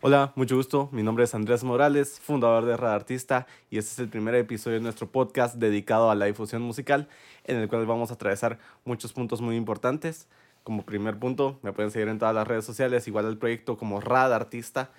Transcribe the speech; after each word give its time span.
Hola, 0.00 0.32
mucho 0.36 0.54
gusto. 0.54 0.88
Mi 0.92 1.02
nombre 1.02 1.24
es 1.24 1.34
Andrés 1.34 1.64
Morales, 1.64 2.20
fundador 2.20 2.64
de 2.64 2.76
Radar 2.76 2.94
Artista, 2.94 3.48
y 3.68 3.78
este 3.78 3.90
es 3.94 3.98
el 3.98 4.08
primer 4.08 4.32
episodio 4.36 4.76
de 4.76 4.82
nuestro 4.84 5.08
podcast 5.08 5.56
dedicado 5.56 6.08
a 6.08 6.14
la 6.14 6.26
difusión 6.26 6.62
musical, 6.62 7.08
en 7.42 7.56
el 7.56 7.68
cual 7.68 7.84
vamos 7.84 8.12
a 8.12 8.14
atravesar 8.14 8.60
muchos 8.84 9.12
puntos 9.12 9.40
muy 9.40 9.56
importantes. 9.56 10.28
Como 10.62 10.84
primer 10.84 11.18
punto, 11.18 11.58
me 11.62 11.72
pueden 11.72 11.90
seguir 11.90 12.06
en 12.06 12.20
todas 12.20 12.32
las 12.32 12.46
redes 12.46 12.64
sociales, 12.64 13.08
igual 13.08 13.26
al 13.26 13.38
proyecto 13.38 13.76
como 13.76 14.00
Radar 14.00 14.40
Artista, 14.40 14.92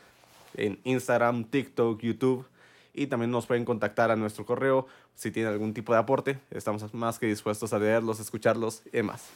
en 0.54 0.82
Instagram, 0.84 1.46
TikTok, 1.46 2.02
YouTube, 2.02 2.46
y 2.94 3.08
también 3.08 3.32
nos 3.32 3.46
pueden 3.46 3.64
contactar 3.64 4.12
a 4.12 4.18
nuestro 4.18 4.46
correo 4.46 4.86
si 5.16 5.32
tienen 5.32 5.54
algún 5.54 5.74
tipo 5.74 5.94
de 5.94 6.00
aporte. 6.00 6.40
Estamos 6.52 6.94
más 6.94 7.20
que 7.20 7.26
dispuestos 7.26 7.72
a 7.72 7.80
leerlos, 7.80 8.20
escucharlos 8.20 8.82
y 8.88 8.98
demás. 8.98 9.30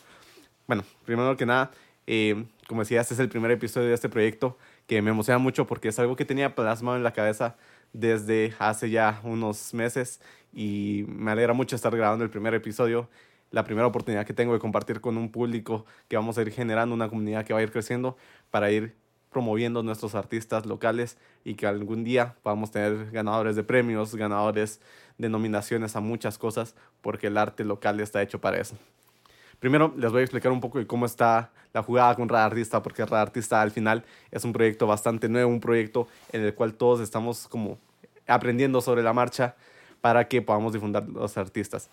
Bueno, 0.67 0.83
primero 1.05 1.37
que 1.37 1.45
nada, 1.45 1.71
eh, 2.05 2.43
como 2.67 2.81
decía, 2.81 2.99
este 2.99 3.13
es 3.13 3.21
el 3.21 3.29
primer 3.29 3.51
episodio 3.51 3.87
de 3.87 3.93
este 3.93 4.09
proyecto 4.09 4.57
que 4.87 5.01
me 5.01 5.11
emociona 5.11 5.37
mucho 5.37 5.67
porque 5.67 5.89
es 5.89 5.99
algo 5.99 6.15
que 6.15 6.25
tenía 6.25 6.55
plasmado 6.55 6.97
en 6.97 7.03
la 7.03 7.13
cabeza 7.13 7.55
desde 7.93 8.53
hace 8.59 8.89
ya 8.89 9.21
unos 9.23 9.73
meses 9.73 10.19
y 10.51 11.05
me 11.07 11.31
alegra 11.31 11.53
mucho 11.53 11.75
estar 11.75 11.95
grabando 11.95 12.23
el 12.23 12.29
primer 12.29 12.53
episodio, 12.53 13.09
la 13.51 13.63
primera 13.63 13.87
oportunidad 13.87 14.25
que 14.25 14.33
tengo 14.33 14.53
de 14.53 14.59
compartir 14.59 14.99
con 14.99 15.17
un 15.17 15.31
público 15.31 15.85
que 16.07 16.15
vamos 16.15 16.37
a 16.37 16.41
ir 16.41 16.51
generando 16.51 16.93
una 16.95 17.09
comunidad 17.09 17.45
que 17.45 17.53
va 17.53 17.59
a 17.59 17.63
ir 17.63 17.71
creciendo 17.71 18.17
para 18.49 18.71
ir 18.71 18.95
promoviendo 19.33 19.83
nuestros 19.83 20.15
artistas 20.15 20.65
locales 20.65 21.17
y 21.43 21.55
que 21.55 21.67
algún 21.67 22.03
día 22.03 22.35
podamos 22.43 22.71
tener 22.71 23.11
ganadores 23.11 23.55
de 23.55 23.63
premios, 23.63 24.15
ganadores 24.15 24.79
de 25.17 25.29
nominaciones 25.29 25.95
a 25.95 25.99
muchas 25.99 26.37
cosas, 26.37 26.75
porque 27.01 27.27
el 27.27 27.37
arte 27.37 27.63
local 27.65 27.99
está 27.99 28.21
hecho 28.21 28.39
para 28.39 28.59
eso. 28.59 28.77
Primero 29.63 29.93
les 29.95 30.11
voy 30.11 30.19
a 30.19 30.23
explicar 30.23 30.51
un 30.51 30.59
poco 30.59 30.85
cómo 30.85 31.05
está 31.05 31.49
la 31.71 31.81
jugada 31.81 32.15
con 32.15 32.27
Radar 32.27 32.51
Artista, 32.51 32.83
porque 32.83 33.05
Radar 33.05 33.27
Artista 33.27 33.61
al 33.61 33.71
final 33.71 34.03
es 34.29 34.43
un 34.43 34.51
proyecto 34.51 34.87
bastante 34.87 35.29
nuevo, 35.29 35.49
un 35.49 35.61
proyecto 35.61 36.05
en 36.33 36.41
el 36.41 36.53
cual 36.53 36.73
todos 36.73 36.99
estamos 36.99 37.47
como 37.47 37.77
aprendiendo 38.27 38.81
sobre 38.81 39.03
la 39.03 39.13
marcha 39.13 39.55
para 40.01 40.27
que 40.27 40.41
podamos 40.41 40.73
difundir 40.73 41.07
los 41.07 41.37
artistas. 41.37 41.89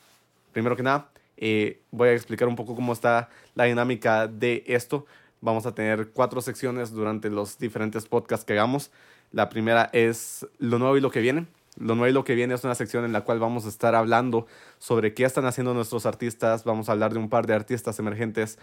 Primero 0.53 0.75
que 0.75 0.83
nada, 0.83 1.13
eh, 1.37 1.81
voy 1.93 2.09
a 2.09 2.13
explicar 2.15 2.49
un 2.49 2.57
poco 2.57 2.75
cómo 2.75 2.93
está 2.93 3.29
la 3.55 3.67
dinámica 3.67 4.27
de 4.27 4.65
esto. 4.67 5.07
Vamos 5.41 5.65
a 5.65 5.73
tener 5.73 6.09
cuatro 6.09 6.41
secciones 6.41 6.91
durante 6.91 7.31
los 7.31 7.57
diferentes 7.57 8.05
podcasts 8.05 8.45
que 8.45 8.55
hagamos. 8.55 8.91
La 9.31 9.49
primera 9.49 9.91
es 9.93 10.45
lo 10.59 10.81
nuevo 10.81 10.97
y 10.97 11.01
lo 11.01 11.13
que 11.13 11.21
viene. 11.21 11.47
Lo 11.77 11.95
nuevo 11.95 12.11
y 12.11 12.13
lo 12.13 12.25
que 12.25 12.35
viene 12.35 12.55
es 12.55 12.65
una 12.65 12.75
sección 12.75 13.05
en 13.05 13.13
la 13.13 13.23
cual 13.23 13.39
vamos 13.39 13.65
a 13.65 13.69
estar 13.69 13.95
hablando 13.95 14.47
sobre 14.79 15.15
qué 15.15 15.25
están 15.25 15.47
haciendo 15.47 15.73
nuestros 15.73 16.05
artistas. 16.05 16.65
Vamos 16.65 16.89
a 16.89 16.93
hablar 16.93 17.13
de 17.13 17.19
un 17.19 17.29
par 17.29 17.47
de 17.47 17.55
artistas 17.55 17.99
emergentes 17.99 18.59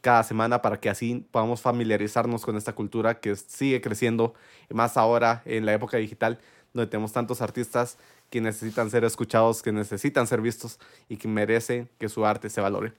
cada 0.00 0.22
semana 0.22 0.62
para 0.62 0.80
que 0.80 0.88
así 0.88 1.26
podamos 1.30 1.60
familiarizarnos 1.60 2.44
con 2.44 2.56
esta 2.56 2.72
cultura 2.72 3.20
que 3.20 3.36
sigue 3.36 3.80
creciendo, 3.80 4.34
más 4.70 4.96
ahora 4.96 5.42
en 5.44 5.66
la 5.66 5.74
época 5.74 5.98
digital, 5.98 6.38
donde 6.72 6.90
tenemos 6.90 7.12
tantos 7.12 7.42
artistas 7.42 7.98
que 8.30 8.40
necesitan 8.40 8.90
ser 8.90 9.04
escuchados, 9.04 9.62
que 9.62 9.72
necesitan 9.72 10.26
ser 10.26 10.40
vistos 10.40 10.78
y 11.08 11.16
que 11.16 11.28
merecen 11.28 11.88
que 11.98 12.08
su 12.08 12.24
arte 12.24 12.48
se 12.48 12.60
valore. 12.60 12.92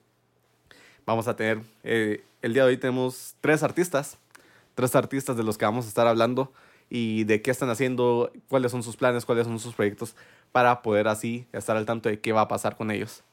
Vamos 1.06 1.28
a 1.28 1.36
tener, 1.36 1.62
eh, 1.84 2.24
el 2.42 2.54
día 2.54 2.64
de 2.64 2.70
hoy 2.70 2.78
tenemos 2.78 3.36
tres 3.42 3.64
artistas, 3.64 4.18
tres 4.76 4.96
artistas 4.96 5.38
de 5.38 5.44
los 5.44 5.58
que 5.58 5.66
vamos 5.66 5.86
a 5.86 5.88
estar 5.88 6.06
hablando 6.08 6.52
y 6.92 7.24
de 7.24 7.42
qué 7.42 7.52
están 7.52 7.70
haciendo, 7.70 8.34
cuáles 8.50 8.74
son 8.74 8.84
sus 8.84 8.98
planes, 8.98 9.26
cuáles 9.26 9.48
son 9.48 9.58
sus 9.60 9.74
proyectos, 9.74 10.14
para 10.52 10.82
poder 10.82 11.08
así 11.08 11.48
estar 11.54 11.78
al 11.78 11.86
tanto 11.86 12.10
de 12.10 12.20
qué 12.20 12.34
va 12.34 12.42
a 12.42 12.48
pasar 12.50 12.76
con 12.76 12.92
ellos. 12.92 13.24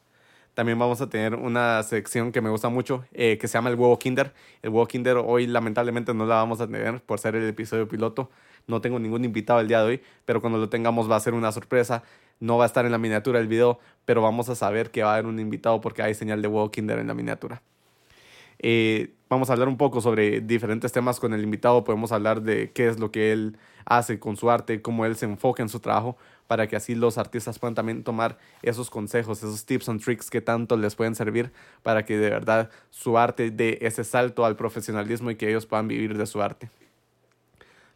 También 0.55 0.79
vamos 0.79 1.01
a 1.01 1.11
tener 1.11 1.35
una 1.35 1.83
sección 1.83 2.31
que 2.31 2.41
me 2.41 2.51
gusta 2.51 2.69
mucho, 2.69 3.05
eh, 3.13 3.37
que 3.37 3.49
se 3.49 3.55
llama 3.55 3.71
el 3.71 3.75
huevo 3.75 3.99
Kinder. 3.99 4.33
El 4.63 4.71
huevo 4.71 4.87
Kinder 4.87 5.17
hoy 5.17 5.49
lamentablemente 5.49 6.15
no 6.15 6.25
la 6.25 6.37
vamos 6.37 6.61
a 6.61 6.69
tener 6.69 7.03
por 7.03 7.19
ser 7.19 7.35
el 7.35 7.49
episodio 7.49 7.89
piloto. 7.89 8.31
No 8.69 8.81
tengo 8.81 9.01
ningún 9.01 9.25
invitado 9.25 9.59
el 9.59 9.67
día 9.67 9.81
de 9.81 9.87
hoy, 9.87 10.03
pero 10.25 10.41
cuando 10.41 10.59
lo 10.59 10.69
tengamos 10.69 11.11
va 11.11 11.17
a 11.17 11.21
ser 11.21 11.35
una 11.35 11.51
sorpresa. 11.51 12.05
No 12.39 12.59
va 12.59 12.65
a 12.65 12.67
estar 12.67 12.87
en 12.87 12.93
la 12.93 12.99
miniatura 12.99 13.41
del 13.41 13.49
video, 13.49 13.81
pero 14.05 14.23
vamos 14.23 14.49
a 14.49 14.55
saber 14.55 14.93
que 14.93 15.03
va 15.03 15.11
a 15.11 15.13
haber 15.15 15.27
un 15.27 15.41
invitado 15.41 15.81
porque 15.81 16.03
hay 16.03 16.15
señal 16.15 16.43
de 16.43 16.49
huevo 16.49 16.71
Kinder 16.71 17.01
en 17.01 17.09
la 17.09 17.15
miniatura. 17.15 17.61
Eh, 18.59 19.15
vamos 19.29 19.51
a 19.51 19.53
hablar 19.53 19.69
un 19.69 19.77
poco 19.77 20.01
sobre 20.01 20.41
diferentes 20.41 20.93
temas 20.93 21.21
con 21.21 21.33
el 21.35 21.43
invitado. 21.43 21.85
Podemos 21.85 22.13
hablar 22.13 22.43
de 22.43 22.71
qué 22.73 22.89
es 22.89 22.99
lo 22.99 23.11
que 23.11 23.33
él 23.33 23.57
hace 23.85 24.19
con 24.19 24.37
su 24.37 24.51
arte, 24.51 24.83
cómo 24.83 25.07
él 25.07 25.17
se 25.17 25.27
enfoca 25.27 25.63
en 25.63 25.69
su 25.69 25.81
trabajo, 25.81 26.17
para 26.47 26.67
que 26.67 26.77
así 26.77 26.95
los 26.95 27.19
artistas 27.19 27.59
puedan 27.59 27.75
también 27.75 28.05
tomar 28.05 28.39
esos 28.63 28.91
consejos, 28.91 29.39
esos 29.39 29.65
tips 29.65 29.89
and 29.89 30.03
tricks 30.03 30.31
que 30.31 30.41
tanto 30.41 30.77
les 30.77 30.95
pueden 30.95 31.15
servir 31.15 31.53
para 31.83 32.05
que 32.05 32.19
de 32.19 32.31
verdad 32.31 32.71
su 32.91 33.19
arte 33.19 33.51
dé 33.51 33.79
ese 33.81 34.05
salto 34.05 34.45
al 34.45 34.57
profesionalismo 34.57 35.31
y 35.31 35.37
que 35.37 35.49
ellos 35.49 35.67
puedan 35.67 35.89
vivir 35.89 36.17
de 36.17 36.27
su 36.27 36.43
arte. 36.43 36.71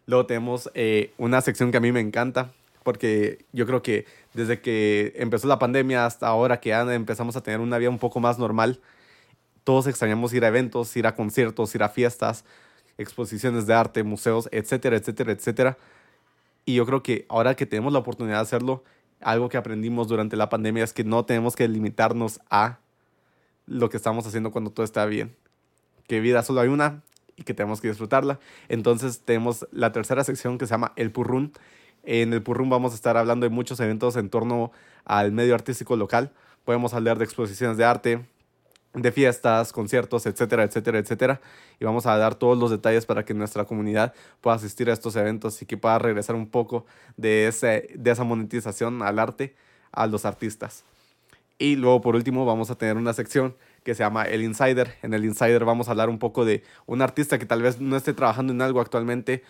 Luego 0.07 0.27
tenemos 0.27 0.71
eh, 0.75 1.13
una 1.19 1.41
sección 1.41 1.71
que 1.71 1.77
a 1.77 1.81
mí 1.81 1.93
me 1.93 2.01
encanta, 2.01 2.53
porque 2.83 3.45
yo 3.53 3.67
creo 3.67 3.83
que 3.83 4.07
desde 4.35 4.61
que 4.61 5.13
empezó 5.17 5.47
la 5.47 5.59
pandemia 5.59 6.07
hasta 6.07 6.27
ahora 6.27 6.61
que 6.61 6.71
ya 6.71 6.83
empezamos 6.93 7.37
a 7.37 7.43
tener 7.43 7.61
una 7.61 7.79
vida 7.79 7.91
un 7.91 7.99
poco 7.99 8.19
más 8.19 8.39
normal, 8.39 8.81
todos 9.65 9.87
extrañamos 9.87 10.33
ir 10.35 10.45
a 10.45 10.49
eventos, 10.49 10.97
ir 10.97 11.07
a 11.07 11.15
conciertos, 11.15 11.75
ir 11.75 11.83
a 11.83 11.89
fiestas, 11.89 12.45
exposiciones 12.99 13.67
de 13.67 13.75
arte, 13.75 14.03
museos, 14.03 14.49
etcétera, 14.53 14.97
etcétera, 14.97 15.33
etcétera. 15.33 15.79
Y 16.65 16.75
yo 16.75 16.87
creo 16.87 17.03
que 17.03 17.27
ahora 17.29 17.55
que 17.55 17.67
tenemos 17.67 17.93
la 17.93 18.01
oportunidad 18.01 18.37
de 18.37 18.43
hacerlo, 18.43 18.85
algo 19.21 19.49
que 19.49 19.57
aprendimos 19.57 20.09
durante 20.09 20.37
la 20.37 20.49
pandemia 20.49 20.85
es 20.85 20.93
que 20.93 21.05
no 21.05 21.25
tenemos 21.25 21.57
que 21.57 21.69
limitarnos 21.69 22.41
a 22.51 22.79
lo 23.67 23.89
que 23.89 23.97
estamos 23.97 24.27
haciendo 24.27 24.51
cuando 24.51 24.71
todo 24.71 24.85
está 24.85 25.07
bien. 25.07 25.35
Que 26.07 26.21
vida 26.21 26.43
solo 26.43 26.61
hay 26.61 26.69
una 26.69 27.03
y 27.37 27.45
que 27.45 27.55
tenemos 27.55 27.81
que 27.81 27.89
disfrutarla. 27.89 28.39
Entonces 28.69 29.21
tenemos 29.21 29.67
la 29.71 29.93
tercera 29.93 30.25
sección 30.25 30.59
que 30.59 30.67
se 30.67 30.71
llama 30.71 30.93
El 30.97 31.11
Purrún. 31.11 31.53
En 32.05 32.33
el 32.33 32.43
Purrún 32.43 32.69
vamos 32.69 32.93
a 32.93 32.95
estar 32.97 33.17
hablando 33.17 33.45
de 33.45 33.51
muchos 33.51 33.79
eventos 33.81 34.17
en 34.17 34.29
torno 34.29 34.73
al 35.05 35.33
medio 35.33 35.55
artístico 35.55 35.97
local. 35.97 36.33
Podemos 36.65 36.95
hablar 36.95 37.19
de 37.19 37.25
exposiciones 37.25 37.77
de 37.77 37.85
arte, 37.85 38.25
de 38.95 39.13
fiestas, 39.13 39.73
conciertos, 39.73 40.27
etcétera, 40.27 40.65
etcétera, 40.65 40.99
etcétera. 40.99 41.41
Y 41.81 41.85
vamos 41.85 42.07
a 42.07 42.17
dar 42.17 42.35
todos 42.35 42.59
los 42.59 42.71
detalles 42.71 43.07
para 43.07 43.25
que 43.25 43.35
nuestra 43.35 43.65
comunidad 43.65 44.13
pueda 44.41 44.57
asistir 44.57 44.91
a 44.91 44.93
estos 44.93 45.17
eventos 45.17 45.63
y 45.63 45.67
que 45.67 45.77
pueda 45.77 45.99
regresar 45.99 46.37
un 46.37 46.47
poco 46.47 46.85
de, 47.17 47.47
ese, 47.49 47.89
de 47.95 48.11
esa 48.11 48.25
monetización 48.25 49.03
al 49.03 49.19
arte 49.19 49.55
a 49.93 50.07
los 50.07 50.25
artistas. 50.25 50.85
Y 51.59 51.77
luego 51.77 52.01
por 52.01 52.17
último 52.17 52.45
vamos 52.45 52.71
a 52.71 52.75
tener 52.75 52.97
una 52.97 53.13
sección 53.13 53.55
que 53.85 53.95
se 53.95 54.03
llama 54.03 54.25
El 54.25 54.43
Insider. 54.43 54.97
En 55.03 55.15
el 55.15 55.25
Insider 55.25 55.65
vamos 55.65 55.89
a 55.89 55.93
hablar 55.93 56.09
un 56.09 56.19
poco 56.19 56.45
de 56.45 56.63
un 56.87 57.03
artista 57.03 57.39
que 57.39 57.47
tal 57.47 57.63
vez 57.63 57.81
no 57.81 57.97
esté 57.97 58.13
trabajando 58.13 58.53
en 58.53 58.63
algo 58.63 58.81
actualmente 58.81 59.43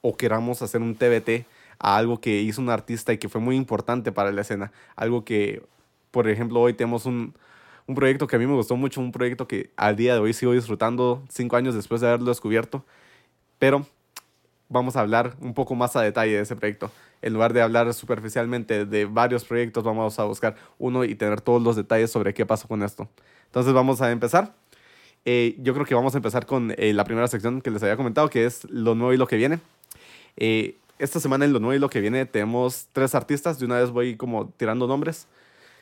o 0.00 0.16
queramos 0.16 0.62
hacer 0.62 0.80
un 0.80 0.94
TBT 0.94 1.46
a 1.78 1.96
algo 1.96 2.20
que 2.20 2.40
hizo 2.40 2.60
un 2.60 2.70
artista 2.70 3.12
y 3.12 3.18
que 3.18 3.28
fue 3.28 3.40
muy 3.40 3.56
importante 3.56 4.10
para 4.10 4.32
la 4.32 4.40
escena. 4.40 4.72
Algo 4.96 5.24
que, 5.24 5.62
por 6.10 6.28
ejemplo, 6.28 6.60
hoy 6.60 6.74
tenemos 6.74 7.06
un, 7.06 7.34
un 7.88 7.94
proyecto 7.94 8.26
que 8.26 8.36
a 8.36 8.38
mí 8.38 8.46
me 8.46 8.54
gustó 8.54 8.76
mucho, 8.76 9.00
un 9.00 9.12
proyecto 9.12 9.48
que 9.48 9.70
al 9.76 9.96
día 9.96 10.14
de 10.14 10.20
hoy 10.20 10.34
sigo 10.34 10.52
disfrutando 10.52 11.24
cinco 11.30 11.56
años 11.56 11.74
después 11.74 12.02
de 12.02 12.08
haberlo 12.08 12.26
descubierto, 12.26 12.84
pero 13.58 13.86
vamos 14.68 14.94
a 14.94 15.00
hablar 15.00 15.34
un 15.40 15.54
poco 15.54 15.74
más 15.74 15.96
a 15.96 16.02
detalle 16.02 16.36
de 16.36 16.42
ese 16.42 16.54
proyecto. 16.54 16.92
En 17.22 17.32
lugar 17.32 17.54
de 17.54 17.62
hablar 17.62 17.92
superficialmente 17.94 18.84
de 18.84 19.06
varios 19.06 19.44
proyectos, 19.44 19.82
vamos 19.82 20.18
a 20.18 20.24
buscar 20.24 20.54
uno 20.78 21.02
y 21.02 21.14
tener 21.14 21.40
todos 21.40 21.62
los 21.62 21.76
detalles 21.76 22.12
sobre 22.12 22.34
qué 22.34 22.44
pasó 22.44 22.68
con 22.68 22.82
esto. 22.82 23.08
Entonces 23.46 23.72
vamos 23.72 24.02
a 24.02 24.12
empezar. 24.12 24.54
Eh, 25.24 25.56
yo 25.58 25.72
creo 25.72 25.86
que 25.86 25.94
vamos 25.94 26.14
a 26.14 26.18
empezar 26.18 26.44
con 26.44 26.74
eh, 26.76 26.92
la 26.92 27.04
primera 27.04 27.26
sección 27.26 27.62
que 27.62 27.70
les 27.70 27.82
había 27.82 27.96
comentado, 27.96 28.28
que 28.28 28.44
es 28.44 28.64
lo 28.70 28.94
nuevo 28.94 29.14
y 29.14 29.16
lo 29.16 29.26
que 29.26 29.36
viene. 29.36 29.60
Eh, 30.36 30.76
esta 30.98 31.20
semana 31.20 31.46
en 31.46 31.54
lo 31.54 31.58
nuevo 31.58 31.74
y 31.74 31.78
lo 31.78 31.88
que 31.88 32.00
viene 32.00 32.26
tenemos 32.26 32.88
tres 32.92 33.14
artistas. 33.14 33.58
De 33.58 33.64
una 33.64 33.80
vez 33.80 33.90
voy 33.90 34.16
como 34.16 34.50
tirando 34.50 34.86
nombres. 34.86 35.26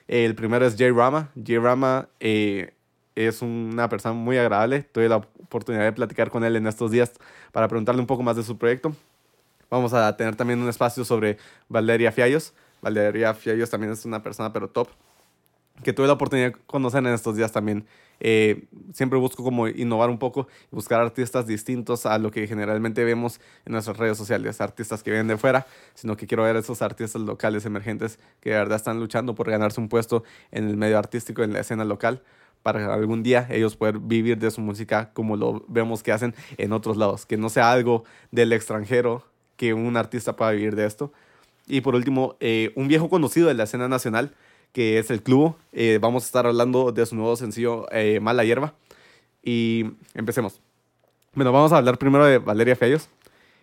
El 0.09 0.35
primero 0.35 0.67
es 0.67 0.77
Jay 0.77 0.91
Rama. 0.91 1.31
Jay 1.45 1.59
Rama 1.59 2.09
eh, 2.21 2.75
es 3.15 3.43
una 3.43 3.89
persona 3.89 4.15
muy 4.15 4.37
agradable. 4.39 4.83
Tuve 4.83 5.09
la 5.09 5.17
oportunidad 5.17 5.85
de 5.85 5.93
platicar 5.93 6.31
con 6.31 6.45
él 6.45 6.57
en 6.57 6.67
estos 6.67 6.91
días 6.91 7.13
para 7.53 7.69
preguntarle 7.69 8.01
un 8.01 8.07
poco 8.07 8.23
más 8.23 8.37
de 8.37 8.43
su 8.43 8.57
proyecto. 8.57 8.95
Vamos 9.71 9.93
a 9.95 10.17
tener 10.17 10.37
también 10.37 10.61
un 10.61 10.69
espacio 10.69 11.05
sobre 11.05 11.39
Valeria 11.69 12.13
Fiallos. 12.13 12.55
Valeria 12.83 13.35
Fiallos 13.35 13.71
también 13.71 13.93
es 13.93 14.05
una 14.05 14.23
persona 14.23 14.53
pero 14.53 14.69
top 14.69 14.89
que 15.83 15.93
tuve 15.93 16.07
la 16.07 16.15
oportunidad 16.15 16.53
de 16.53 16.57
conocer 16.67 17.05
en 17.05 17.13
estos 17.13 17.37
días 17.37 17.53
también. 17.53 17.87
Eh, 18.21 18.65
siempre 18.93 19.19
busco 19.19 19.43
como 19.43 19.69
innovar 19.69 20.11
un 20.11 20.19
poco, 20.19 20.49
buscar 20.71 21.01
artistas 21.01 21.47
distintos 21.47 22.07
a 22.07 22.19
lo 22.19 22.31
que 22.31 22.47
generalmente 22.47 23.05
vemos 23.05 23.41
en 23.65 23.73
nuestras 23.73 23.97
redes 23.97 24.17
sociales, 24.17 24.61
artistas 24.61 25.03
que 25.03 25.11
vienen 25.11 25.29
de 25.29 25.37
fuera, 25.37 25.67
sino 25.95 26.17
que 26.17 26.27
quiero 26.27 26.45
ver 26.45 26.57
a 26.57 26.61
esos 26.61 26.83
artistas 26.83 27.21
locales 27.23 27.67
emergentes 27.67 28.19
que 28.41 28.51
de 28.51 28.57
verdad 28.57 28.77
están 28.77 28.99
luchando 29.01 29.35
por 29.35 29.51
ganarse 29.51 29.81
un 29.81 29.89
puesto 29.89 30.25
en 30.51 30.69
el 30.69 30.77
medio 30.77 30.99
artístico, 30.99 31.43
en 31.43 31.53
la 31.53 31.61
escena 31.61 31.85
local, 31.85 32.23
para 32.63 32.93
algún 32.93 33.23
día 33.23 33.47
ellos 33.51 33.77
poder 33.77 34.01
vivir 34.01 34.39
de 34.39 34.51
su 34.51 34.61
música 34.61 35.11
como 35.13 35.37
lo 35.37 35.65
vemos 35.69 36.03
que 36.03 36.11
hacen 36.11 36.35
en 36.59 36.73
otros 36.73 36.97
lados, 36.97 37.25
que 37.25 37.37
no 37.37 37.49
sea 37.49 37.71
algo 37.71 38.03
del 38.33 38.53
extranjero 38.53 39.25
que 39.57 39.73
un 39.73 39.97
artista 39.97 40.35
pueda 40.35 40.51
vivir 40.51 40.75
de 40.75 40.87
esto. 40.87 41.13
Y 41.69 41.81
por 41.81 41.95
último, 41.95 42.37
eh, 42.41 42.73
un 42.75 42.89
viejo 42.89 43.09
conocido 43.09 43.49
de 43.49 43.55
la 43.55 43.65
escena 43.65 43.89
nacional, 43.89 44.35
que 44.77 44.99
es 44.99 45.11
el 45.11 45.23
club. 45.23 45.57
Eh, 45.73 45.99
vamos 46.03 46.25
a 46.25 46.27
estar 46.27 46.47
hablando 46.47 46.93
de 46.93 47.07
su 47.07 47.17
nuevo 47.17 47.35
sencillo 47.35 47.87
eh, 47.93 48.21
Mala 48.21 48.45
Hierba. 48.45 48.75
Y 49.43 49.87
empecemos. 50.13 50.61
Bueno, 51.33 51.51
vamos 51.51 51.73
a 51.73 51.79
hablar 51.79 51.97
primero 51.97 52.27
de 52.27 52.37
Valeria 52.37 52.77
Fiallos. 52.77 53.09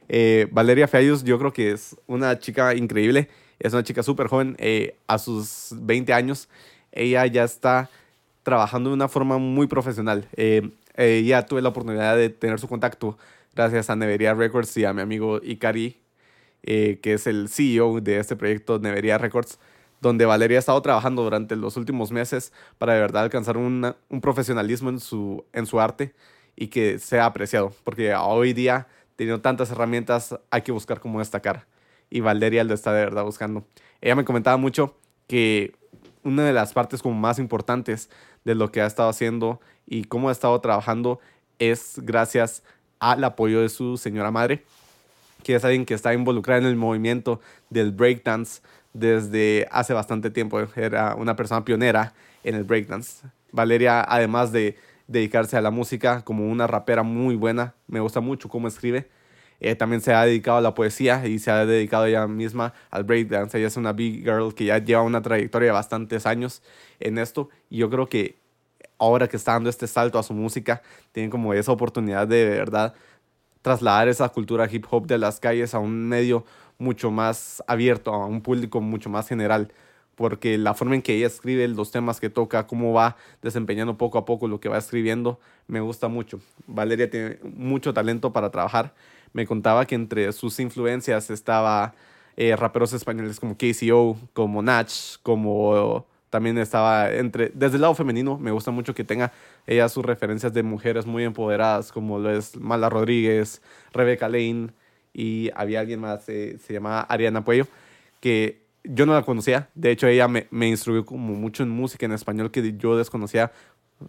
Eh, 0.10 0.48
Valeria 0.52 0.88
Feayos 0.88 1.24
yo 1.24 1.38
creo 1.38 1.54
que 1.54 1.70
es 1.72 1.96
una 2.08 2.40
chica 2.40 2.74
increíble, 2.74 3.30
es 3.60 3.74
una 3.74 3.84
chica 3.84 4.02
súper 4.02 4.26
joven, 4.26 4.58
a 5.06 5.20
sus 5.20 5.70
20 5.72 6.14
años 6.14 6.50
ella 6.92 7.28
ya 7.28 7.44
está 7.44 7.92
trabajando 8.42 8.90
de 8.90 8.96
una 8.96 9.08
forma 9.08 9.38
muy 9.38 9.68
profesional. 9.68 10.28
Ya 10.98 11.46
tuve 11.46 11.62
la 11.62 11.70
oportunidad 11.70 12.18
de 12.18 12.30
tener 12.30 12.60
su 12.60 12.68
contacto 12.68 13.20
gracias 13.56 13.92
a 13.92 13.96
Nevería 13.96 14.34
Records 14.34 14.76
y 14.78 14.86
a 14.86 14.94
mi 14.94 15.02
amigo 15.02 15.40
Ikari, 15.44 15.98
que 16.64 17.00
es 17.04 17.28
el 17.28 17.50
CEO 17.50 18.02
de 18.02 18.18
este 18.18 18.36
proyecto 18.36 18.80
Nevería 18.80 19.20
Records 19.20 19.60
donde 20.04 20.26
Valeria 20.26 20.58
ha 20.58 20.60
estado 20.60 20.82
trabajando 20.82 21.24
durante 21.24 21.56
los 21.56 21.78
últimos 21.78 22.12
meses 22.12 22.52
para 22.78 22.94
de 22.94 23.00
verdad 23.00 23.24
alcanzar 23.24 23.56
un 23.58 23.96
profesionalismo 24.22 24.90
en 24.90 25.00
su, 25.00 25.46
en 25.54 25.66
su 25.66 25.80
arte 25.80 26.14
y 26.58 26.68
que 26.68 27.00
sea 27.00 27.26
apreciado, 27.26 27.74
porque 27.86 28.14
hoy 28.14 28.52
día, 28.52 28.88
teniendo 29.16 29.42
tantas 29.42 29.72
herramientas, 29.72 30.38
hay 30.52 30.62
que 30.62 30.74
buscar 30.74 31.00
cómo 31.00 31.20
destacar. 31.20 31.66
Y 32.10 32.20
Valeria 32.20 32.66
lo 32.66 32.74
está 32.74 32.94
de 32.94 33.06
verdad 33.06 33.24
buscando. 33.24 33.66
Ella 34.02 34.16
me 34.16 34.26
comentaba 34.26 34.58
mucho 34.58 34.96
que 35.28 35.74
una 36.24 36.44
de 36.44 36.54
las 36.54 36.74
partes 36.74 37.02
como 37.02 37.16
más 37.16 37.40
importantes 37.40 38.10
de 38.44 38.56
lo 38.56 38.72
que 38.72 38.82
ha 38.82 38.86
estado 38.86 39.10
haciendo 39.10 39.62
y 39.88 40.04
cómo 40.04 40.28
ha 40.28 40.34
estado 40.34 40.60
trabajando 40.60 41.22
es 41.60 41.96
gracias 42.04 42.62
al 43.00 43.24
apoyo 43.24 43.62
de 43.62 43.70
su 43.70 43.96
señora 43.96 44.32
madre, 44.32 44.66
que 45.44 45.56
es 45.56 45.64
alguien 45.64 45.86
que 45.86 45.94
está 45.94 46.14
involucrada 46.14 46.60
en 46.60 46.68
el 46.68 46.76
movimiento 46.76 47.40
del 47.70 47.92
breakdance 47.94 48.62
desde 48.94 49.68
hace 49.72 49.94
bastante 49.94 50.30
tiempo. 50.30 50.60
Era 50.76 51.16
una 51.16 51.36
persona 51.36 51.66
pionera 51.66 52.14
en 52.44 52.56
el 52.56 52.64
breakdance. 52.64 53.28
Valeria, 53.52 54.04
además 54.08 54.52
de 54.52 54.78
dedicarse 55.08 55.58
a 55.58 55.62
la 55.62 55.72
música 55.72 56.22
como 56.24 56.50
una 56.50 56.68
rapera 56.68 57.04
muy 57.04 57.36
buena, 57.36 57.76
me 57.88 58.00
gusta 58.00 58.20
mucho 58.20 58.50
cómo 58.50 58.68
escribe. 58.68 59.10
Eh, 59.60 59.76
también 59.76 60.02
se 60.02 60.14
ha 60.14 60.26
dedicado 60.26 60.58
a 60.58 60.62
la 60.62 60.74
poesía 60.74 61.26
y 61.26 61.40
se 61.40 61.50
ha 61.50 61.66
dedicado 61.66 62.06
ella 62.06 62.28
misma 62.28 62.74
al 62.90 63.04
breakdance. 63.04 63.58
Ella 63.58 63.68
es 63.68 63.78
una 63.78 63.94
big 63.94 64.24
girl 64.24 64.54
que 64.54 64.66
ya 64.66 64.78
lleva 64.78 65.02
una 65.02 65.22
trayectoria 65.22 65.68
de 65.68 65.74
bastantes 65.74 66.26
años 66.26 66.62
en 67.00 67.18
esto 67.18 67.50
y 67.70 67.78
yo 67.78 67.90
creo 67.90 68.08
que 68.08 68.38
ahora 68.98 69.28
que 69.28 69.38
está 69.38 69.54
dando 69.54 69.70
este 69.70 69.88
salto 69.88 70.20
a 70.20 70.24
su 70.24 70.34
música, 70.34 70.82
tiene 71.12 71.30
como 71.30 71.54
esa 71.54 71.72
oportunidad 71.72 72.28
de, 72.28 72.46
de 72.46 72.58
verdad 72.58 72.94
trasladar 73.62 74.10
esa 74.10 74.30
cultura 74.30 74.68
hip 74.70 74.86
hop 74.90 75.08
de 75.08 75.18
las 75.18 75.40
calles 75.40 75.74
a 75.74 75.80
un 75.80 76.08
medio 76.08 76.46
mucho 76.78 77.12
más 77.12 77.64
abierto, 77.68 78.14
a 78.14 78.26
un 78.26 78.42
público 78.42 78.82
mucho 78.82 79.10
más 79.10 79.28
general, 79.28 79.72
porque 80.16 80.58
la 80.58 80.74
forma 80.74 80.96
en 80.96 81.02
que 81.02 81.16
ella 81.16 81.28
escribe, 81.28 81.68
los 81.68 81.92
temas 81.92 82.20
que 82.20 82.30
toca, 82.30 82.68
cómo 82.68 82.94
va 82.94 83.18
desempeñando 83.42 83.98
poco 83.98 84.18
a 84.18 84.26
poco 84.26 84.48
lo 84.48 84.60
que 84.60 84.70
va 84.70 84.78
escribiendo, 84.78 85.40
me 85.68 85.80
gusta 85.80 86.08
mucho. 86.08 86.40
Valeria 86.68 87.10
tiene 87.10 87.40
mucho 87.44 87.94
talento 87.94 88.32
para 88.34 88.52
trabajar. 88.52 88.94
Me 89.34 89.48
contaba 89.48 89.86
que 89.86 89.96
entre 89.96 90.32
sus 90.32 90.60
influencias 90.60 91.30
estaba 91.30 91.96
eh, 92.38 92.56
raperos 92.56 92.94
españoles 92.94 93.40
como 93.40 93.58
KCO, 93.58 94.18
como 94.34 94.62
Natch, 94.62 95.18
como 95.24 96.06
también 96.34 96.58
estaba 96.58 97.12
entre, 97.12 97.52
desde 97.54 97.76
el 97.76 97.82
lado 97.82 97.94
femenino, 97.94 98.40
me 98.40 98.50
gusta 98.50 98.72
mucho 98.72 98.96
que 98.96 99.04
tenga 99.04 99.32
ella 99.68 99.88
sus 99.88 100.04
referencias 100.04 100.52
de 100.52 100.64
mujeres 100.64 101.06
muy 101.06 101.24
empoderadas, 101.24 101.92
como 101.92 102.18
lo 102.18 102.32
es 102.32 102.58
Mala 102.58 102.90
Rodríguez, 102.90 103.62
Rebecca 103.92 104.28
Lane, 104.28 104.70
y 105.14 105.52
había 105.56 105.80
alguien 105.80 106.00
más, 106.00 106.28
eh, 106.28 106.58
se 106.66 106.74
llamaba 106.74 107.02
Ariana 107.02 107.44
Puello, 107.44 107.68
que 108.20 108.64
yo 108.84 109.06
no 109.06 109.14
la 109.14 109.22
conocía. 109.22 109.70
De 109.76 109.92
hecho, 109.92 110.08
ella 110.08 110.28
me, 110.28 110.48
me 110.52 110.68
instruyó 110.68 111.06
como 111.06 111.34
mucho 111.34 111.64
en 111.64 111.70
música 111.70 112.06
en 112.06 112.12
español 112.12 112.52
que 112.52 112.76
yo 112.78 112.98
desconocía. 112.98 113.52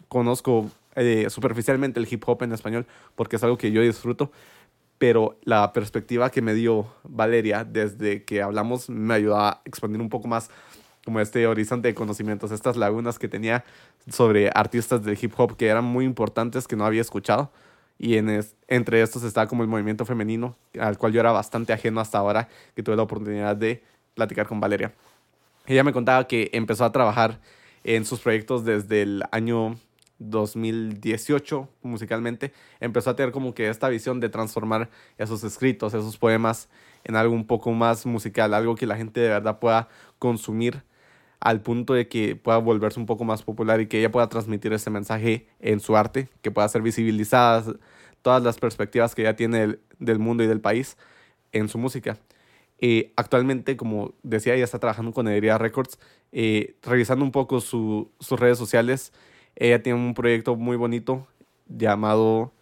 Conozco 0.08 0.70
eh, 0.96 1.26
superficialmente 1.28 2.00
el 2.00 2.08
hip 2.10 2.22
hop 2.26 2.42
en 2.42 2.52
español 2.52 2.86
porque 3.14 3.36
es 3.36 3.44
algo 3.44 3.58
que 3.58 3.70
yo 3.70 3.82
disfruto. 3.82 4.32
Pero 4.98 5.38
la 5.42 5.72
perspectiva 5.72 6.30
que 6.30 6.40
me 6.40 6.54
dio 6.54 6.86
Valeria 7.02 7.64
desde 7.64 8.24
que 8.24 8.42
hablamos 8.42 8.88
me 8.88 9.14
ayudó 9.14 9.36
a 9.36 9.60
expandir 9.64 10.00
un 10.00 10.08
poco 10.08 10.28
más 10.28 10.50
como 11.04 11.20
este 11.20 11.46
horizonte 11.46 11.88
de 11.88 11.94
conocimientos, 11.94 12.50
estas 12.50 12.76
lagunas 12.76 13.18
que 13.18 13.28
tenía 13.28 13.64
sobre 14.08 14.50
artistas 14.54 15.04
del 15.04 15.18
hip 15.20 15.34
hop 15.36 15.56
que 15.56 15.66
eran 15.66 15.84
muy 15.84 16.04
importantes 16.04 16.66
que 16.66 16.76
no 16.76 16.86
había 16.86 17.02
escuchado. 17.02 17.50
Y 17.98 18.16
en 18.16 18.44
entre 18.68 19.02
estos 19.02 19.22
está 19.22 19.46
como 19.46 19.62
el 19.62 19.68
movimiento 19.68 20.04
femenino, 20.04 20.56
al 20.78 20.98
cual 20.98 21.12
yo 21.12 21.20
era 21.20 21.32
bastante 21.32 21.72
ajeno 21.72 22.00
hasta 22.00 22.18
ahora, 22.18 22.48
que 22.74 22.82
tuve 22.82 22.96
la 22.96 23.02
oportunidad 23.02 23.56
de 23.56 23.82
platicar 24.14 24.46
con 24.46 24.60
Valeria. 24.60 24.92
Ella 25.66 25.84
me 25.84 25.92
contaba 25.92 26.26
que 26.26 26.50
empezó 26.52 26.84
a 26.84 26.92
trabajar 26.92 27.40
en 27.84 28.04
sus 28.04 28.20
proyectos 28.20 28.64
desde 28.64 29.02
el 29.02 29.22
año 29.30 29.76
2018 30.18 31.68
musicalmente. 31.82 32.52
Empezó 32.80 33.10
a 33.10 33.16
tener 33.16 33.32
como 33.32 33.54
que 33.54 33.68
esta 33.68 33.88
visión 33.88 34.20
de 34.20 34.28
transformar 34.28 34.90
esos 35.18 35.44
escritos, 35.44 35.94
esos 35.94 36.16
poemas 36.16 36.68
en 37.04 37.16
algo 37.16 37.34
un 37.34 37.46
poco 37.46 37.72
más 37.72 38.06
musical, 38.06 38.54
algo 38.54 38.74
que 38.74 38.86
la 38.86 38.96
gente 38.96 39.20
de 39.20 39.28
verdad 39.28 39.58
pueda 39.58 39.88
consumir 40.18 40.82
al 41.44 41.60
punto 41.60 41.92
de 41.92 42.08
que 42.08 42.36
pueda 42.36 42.56
volverse 42.56 42.98
un 42.98 43.04
poco 43.04 43.22
más 43.24 43.42
popular 43.42 43.78
y 43.78 43.86
que 43.86 43.98
ella 43.98 44.10
pueda 44.10 44.30
transmitir 44.30 44.72
ese 44.72 44.88
mensaje 44.88 45.46
en 45.60 45.78
su 45.78 45.94
arte, 45.94 46.30
que 46.40 46.50
pueda 46.50 46.66
ser 46.68 46.80
visibilizadas 46.80 47.70
todas 48.22 48.42
las 48.42 48.58
perspectivas 48.58 49.14
que 49.14 49.22
ella 49.22 49.36
tiene 49.36 49.76
del, 49.98 50.18
mundo 50.18 50.42
y 50.42 50.46
del 50.46 50.62
país 50.62 50.96
en 51.52 51.68
su 51.68 51.76
música. 51.76 52.16
Eh, 52.78 53.12
actualmente, 53.16 53.76
como 53.76 54.14
decía, 54.22 54.54
ella 54.54 54.64
está 54.64 54.78
trabajando 54.78 55.12
con 55.12 55.28
Ederia 55.28 55.58
Records, 55.58 55.98
eh, 56.32 56.76
revisando 56.82 57.22
un 57.26 57.30
poco 57.30 57.60
sus 57.60 58.08
redes 58.30 58.56
sociales. 58.56 59.12
Ella 59.54 59.82
tiene 59.82 59.98
un 59.98 60.14
proyecto 60.14 60.56
muy 60.56 60.78
bonito 60.78 61.26
llamado... 61.68 62.52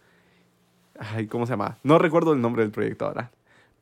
Ay, 0.99 1.27
¿Cómo 1.27 1.45
se 1.45 1.53
llama? 1.53 1.77
No 1.83 1.99
recuerdo 1.99 2.33
el 2.33 2.41
nombre 2.41 2.63
del 2.63 2.71
proyecto 2.71 3.05
ahora 3.05 3.31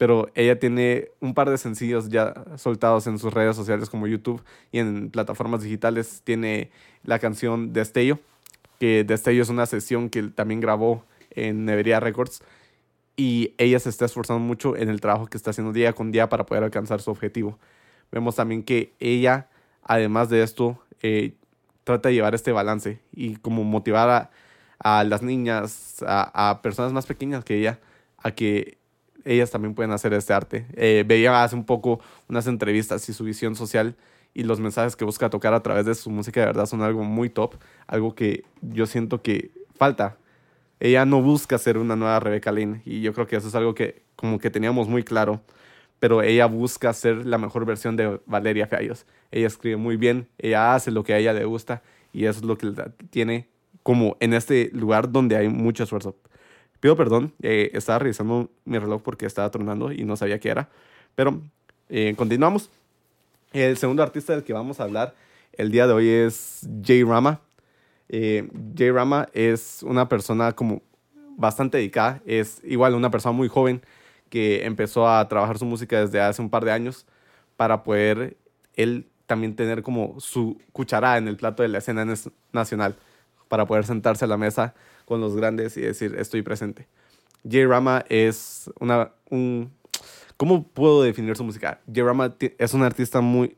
pero 0.02 0.32
ella 0.34 0.58
tiene 0.58 1.10
un 1.20 1.36
par 1.36 1.48
de 1.52 1.60
sencillos 1.60 2.10
ya 2.10 2.34
soltados 2.58 3.06
en 3.06 3.20
sus 3.20 3.32
redes 3.32 3.56
sociales 3.56 3.88
como 3.88 4.08
YouTube 4.08 4.42
y 4.72 4.80
en 4.80 5.12
plataformas 5.12 5.62
digitales. 5.62 6.24
Tiene 6.24 6.72
la 7.04 7.20
canción 7.20 7.72
Destello, 7.72 8.18
que 8.80 9.04
Destello 9.04 9.44
es 9.44 9.50
una 9.50 9.68
sesión 9.68 10.10
que 10.10 10.24
también 10.24 10.60
grabó 10.60 11.06
en 11.30 11.66
Nevería 11.66 12.00
Records 12.00 12.42
y 13.16 13.54
ella 13.60 13.78
se 13.78 13.90
está 13.90 14.06
esforzando 14.06 14.40
mucho 14.40 14.76
en 14.76 14.90
el 14.90 15.02
trabajo 15.02 15.28
que 15.28 15.38
está 15.38 15.52
haciendo 15.52 15.72
día 15.72 15.94
con 15.94 16.12
día 16.12 16.30
para 16.30 16.48
poder 16.48 16.64
alcanzar 16.64 17.00
su 17.00 17.12
objetivo. 17.12 17.60
Vemos 18.12 18.36
también 18.36 18.64
que 18.64 18.96
ella, 19.00 19.50
además 19.84 20.30
de 20.30 20.42
esto, 20.42 20.84
eh, 21.04 21.36
trata 21.84 22.10
de 22.10 22.16
llevar 22.16 22.34
este 22.34 22.52
balance 22.52 23.00
y 23.12 23.36
como 23.36 23.64
motivar 23.64 24.32
a, 24.80 25.04
las 25.04 25.22
niñas, 25.22 26.04
a, 26.08 26.50
a 26.50 26.64
personas 26.64 26.92
más 26.92 27.06
pequeñas 27.06 27.46
que 27.46 27.56
ella, 27.60 27.80
a 28.18 28.32
que 28.32 28.81
ellas 29.26 29.52
también 29.52 29.74
pueden 29.74 29.92
hacer 29.92 30.14
este 30.14 30.34
arte. 30.34 30.66
Eh, 30.74 31.04
veía 31.06 31.44
hace 31.44 31.56
un 31.56 31.66
poco 31.66 32.00
unas 32.30 32.48
entrevistas 32.48 33.08
y 33.10 33.14
su 33.14 33.24
visión 33.24 33.56
social 33.56 33.96
y 34.34 34.44
los 34.44 34.60
mensajes 34.60 34.96
que 34.96 35.06
busca 35.06 35.30
tocar 35.30 35.54
a 35.54 35.62
través 35.62 35.86
de 35.86 35.96
su 35.96 36.10
música 36.10 36.40
de 36.40 36.46
verdad 36.46 36.66
son 36.66 36.82
algo 36.82 37.04
muy 37.04 37.30
top, 37.30 37.56
algo 37.88 38.16
que 38.16 38.44
yo 38.62 38.86
siento 38.86 39.22
que 39.22 39.52
falta. 39.76 40.18
Ella 40.80 41.06
no 41.06 41.22
busca 41.22 41.58
ser 41.58 41.78
una 41.78 41.96
nueva 41.96 42.20
Rebecca 42.20 42.52
Lynn 42.52 42.82
y 42.86 43.02
yo 43.02 43.14
creo 43.14 43.28
que 43.28 43.36
eso 43.36 43.48
es 43.48 43.56
algo 43.56 43.76
que 43.76 44.04
como 44.16 44.40
que 44.40 44.50
teníamos 44.50 44.88
muy 44.88 45.04
claro, 45.04 45.42
pero 46.00 46.22
ella 46.24 46.46
busca 46.48 46.94
ser 46.94 47.26
la 47.26 47.38
mejor 47.38 47.66
versión 47.66 47.96
de 47.96 48.20
Valeria 48.26 48.68
Feayos. 48.68 49.06
Ella 49.32 49.48
escribe 49.48 49.78
muy 49.78 49.98
bien, 49.98 50.28
ella 50.38 50.74
hace 50.74 50.92
lo 50.92 51.04
que 51.04 51.14
a 51.14 51.18
ella 51.18 51.34
le 51.34 51.46
gusta 51.46 51.84
y 52.14 52.26
eso 52.26 52.40
es 52.40 52.46
lo 52.46 52.58
que 52.58 52.74
tiene 53.10 53.48
como 53.84 54.18
en 54.20 54.34
este 54.34 54.70
lugar 54.74 55.12
donde 55.12 55.36
hay 55.36 55.50
mucho 55.50 55.84
esfuerzo. 55.84 56.16
Pido 56.82 56.96
perdón, 56.98 57.32
eh, 57.44 57.70
estaba 57.74 58.00
revisando 58.00 58.50
mi 58.66 58.80
reloj 58.80 59.04
porque 59.04 59.28
estaba 59.28 59.50
tronando 59.52 59.92
y 59.92 60.04
no 60.04 60.18
sabía 60.18 60.40
qué 60.40 60.50
era. 60.50 60.68
Pero 61.16 61.40
eh, 61.90 62.16
continuamos. 62.18 62.70
El 63.54 63.78
segundo 63.78 64.02
artista 64.02 64.34
del 64.34 64.44
que 64.44 64.52
vamos 64.52 64.80
a 64.80 64.84
hablar 64.84 65.14
el 65.54 65.72
día 65.72 65.86
de 65.86 65.94
hoy 65.94 66.10
es 66.10 66.68
Jay 66.84 67.04
Rama. 67.04 67.40
Eh, 68.10 68.50
Jay 68.76 68.90
Rama 68.90 69.28
es 69.34 69.84
una 69.84 70.10
persona 70.10 70.54
como 70.54 70.82
bastante 71.38 71.78
dedicada. 71.78 72.20
Es 72.26 72.62
igual 72.64 72.96
una 72.96 73.12
persona 73.12 73.34
muy 73.34 73.48
joven 73.48 73.82
que 74.30 74.66
empezó 74.66 75.08
a 75.08 75.28
trabajar 75.28 75.60
su 75.60 75.66
música 75.66 76.02
desde 76.02 76.20
hace 76.20 76.42
un 76.42 76.50
par 76.50 76.66
de 76.66 76.72
años 76.72 77.06
para 77.58 77.84
poder 77.84 78.38
él 78.76 79.08
también 79.28 79.56
tener 79.56 79.84
como 79.84 80.20
su 80.20 80.58
cucharada 80.74 81.18
en 81.18 81.28
el 81.28 81.38
plato 81.38 81.62
de 81.62 81.70
la 81.70 81.78
escena 81.78 82.06
nacional, 82.52 82.98
para 83.52 83.66
poder 83.66 83.86
sentarse 83.86 84.24
a 84.24 84.30
la 84.30 84.38
mesa 84.38 84.74
con 85.04 85.20
los 85.20 85.36
grandes 85.36 85.76
y 85.76 85.82
decir, 85.82 86.16
estoy 86.18 86.42
presente. 86.42 86.88
J. 87.44 87.68
Rama 87.68 88.06
es 88.08 88.72
una... 88.80 89.12
Un, 89.30 89.74
¿Cómo 90.38 90.64
puedo 90.64 91.04
definir 91.04 91.36
su 91.36 91.44
música? 91.44 91.82
J. 91.86 92.02
Rama 92.02 92.34
es 92.40 92.74
un 92.74 92.82
artista 92.82 93.20
muy, 93.20 93.58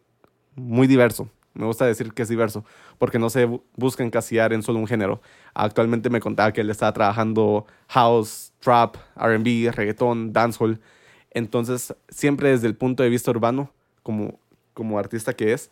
muy 0.55 0.87
diverso. 0.87 1.29
Me 1.53 1.67
gusta 1.67 1.85
decir 1.85 2.11
que 2.11 2.23
es 2.23 2.27
diverso, 2.27 2.65
porque 2.97 3.19
no 3.19 3.29
se 3.29 3.45
busca 3.75 4.03
encasillar 4.03 4.51
en 4.51 4.63
solo 4.63 4.79
un 4.79 4.87
género. 4.87 5.21
Actualmente 5.53 6.09
me 6.09 6.19
contaba 6.19 6.51
que 6.51 6.61
él 6.61 6.71
estaba 6.71 6.91
trabajando 6.91 7.67
house, 7.89 8.51
trap, 8.61 8.95
RB, 9.15 9.71
reggaeton, 9.75 10.33
dancehall. 10.33 10.81
Entonces, 11.29 11.93
siempre 12.09 12.49
desde 12.49 12.65
el 12.65 12.75
punto 12.75 13.03
de 13.03 13.09
vista 13.09 13.29
urbano, 13.29 13.71
como, 14.01 14.39
como 14.73 14.97
artista 14.97 15.35
que 15.35 15.53
es, 15.53 15.69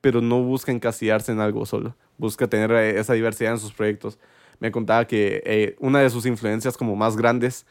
pero 0.00 0.20
no 0.20 0.42
busca 0.42 0.72
encasillarse 0.72 1.30
en 1.30 1.38
algo 1.38 1.64
solo. 1.64 1.94
Busca 2.22 2.46
tener 2.46 2.70
esa 2.70 3.14
diversidad 3.14 3.52
en 3.52 3.58
sus 3.58 3.72
proyectos 3.72 4.16
me 4.62 4.70
contaba 4.70 5.04
que 5.08 5.42
eh, 5.44 5.74
una 5.80 5.98
de 5.98 6.08
sus 6.08 6.24
influencias 6.24 6.76
como 6.76 6.94
más 6.94 7.16
grandes 7.16 7.66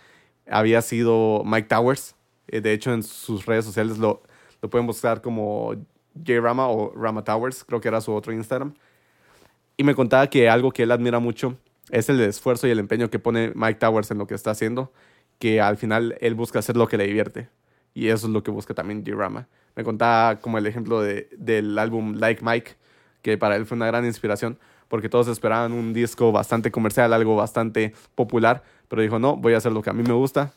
había 0.46 0.81
sido 0.81 1.41
Mike 1.46 1.70
Towers. 1.70 2.17
Eh, 2.50 2.60
de 2.60 2.74
hecho, 2.74 2.93
en 2.93 3.01
sus 3.01 3.46
redes 3.46 3.63
sociales 3.63 3.98
lo, 3.98 4.22
lo 4.62 4.70
pueden 4.70 4.86
buscar 4.86 5.22
como 5.22 5.74
J-Rama 6.15 6.67
o 6.67 6.91
Rama 6.93 7.24
Towers, 7.24 7.63
creo 7.63 7.79
que 7.79 7.88
era 7.88 8.01
su 8.01 8.12
otro 8.12 8.34
Instagram. 8.34 8.74
Y 9.77 9.86
me 9.86 9.96
contaba 9.96 10.27
que 10.27 10.50
algo 10.50 10.74
que 10.74 10.84
él 10.84 10.91
admira 10.91 11.20
mucho 11.20 11.55
es 11.91 12.10
el 12.10 12.20
esfuerzo 12.20 12.67
y 12.67 12.72
el 12.72 12.79
empeño 12.79 13.10
que 13.10 13.20
pone 13.20 13.53
Mike 13.55 13.79
Towers 13.79 14.12
en 14.12 14.17
lo 14.17 14.27
que 14.27 14.36
está 14.36 14.51
haciendo, 14.51 14.91
que 15.39 15.62
al 15.62 15.77
final 15.77 16.17
él 16.20 16.36
busca 16.36 16.60
hacer 16.60 16.75
lo 16.75 16.89
que 16.89 16.98
le 16.98 17.08
divierte. 17.08 17.48
Y 17.93 18.10
eso 18.10 18.27
es 18.27 18.34
lo 18.34 18.43
que 18.43 18.51
busca 18.51 18.74
también 18.74 19.05
J-Rama. 19.05 19.48
Me 19.77 19.86
contaba 19.86 20.39
como 20.39 20.58
el 20.58 20.67
ejemplo 20.67 21.01
de, 21.01 21.29
del 21.38 21.79
álbum 21.79 22.15
Like 22.15 22.43
Mike, 22.43 22.75
que 23.21 23.37
para 23.37 23.55
él 23.55 23.65
fue 23.65 23.75
una 23.75 23.87
gran 23.87 24.05
inspiración, 24.05 24.57
porque 24.87 25.09
todos 25.09 25.27
esperaban 25.27 25.71
un 25.71 25.93
disco 25.93 26.31
bastante 26.31 26.71
comercial, 26.71 27.13
algo 27.13 27.35
bastante 27.35 27.93
popular, 28.15 28.63
pero 28.87 29.01
dijo, 29.01 29.19
no, 29.19 29.37
voy 29.37 29.53
a 29.53 29.57
hacer 29.57 29.71
lo 29.71 29.81
que 29.81 29.89
a 29.89 29.93
mí 29.93 30.03
me 30.03 30.13
gusta. 30.13 30.53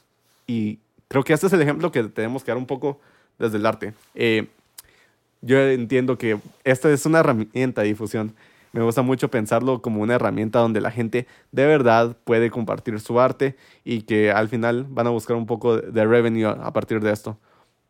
Y 0.46 0.78
creo 1.08 1.22
que 1.22 1.32
este 1.32 1.46
es 1.46 1.52
el 1.52 1.62
ejemplo 1.62 1.92
que 1.92 2.02
tenemos 2.04 2.42
que 2.42 2.50
dar 2.50 2.58
un 2.58 2.66
poco 2.66 3.00
desde 3.38 3.58
el 3.58 3.66
arte. 3.66 3.94
Eh, 4.14 4.48
yo 5.40 5.60
entiendo 5.60 6.18
que 6.18 6.38
esta 6.64 6.90
es 6.90 7.06
una 7.06 7.20
herramienta 7.20 7.82
de 7.82 7.88
difusión. 7.88 8.34
Me 8.72 8.82
gusta 8.82 9.02
mucho 9.02 9.30
pensarlo 9.30 9.82
como 9.82 10.02
una 10.02 10.14
herramienta 10.14 10.58
donde 10.58 10.80
la 10.80 10.90
gente 10.90 11.28
de 11.52 11.66
verdad 11.66 12.16
puede 12.24 12.50
compartir 12.50 12.98
su 12.98 13.20
arte 13.20 13.56
y 13.84 14.02
que 14.02 14.32
al 14.32 14.48
final 14.48 14.84
van 14.88 15.06
a 15.06 15.10
buscar 15.10 15.36
un 15.36 15.46
poco 15.46 15.76
de 15.76 16.04
revenue 16.04 16.46
a 16.46 16.72
partir 16.72 17.00
de 17.00 17.12
esto. 17.12 17.38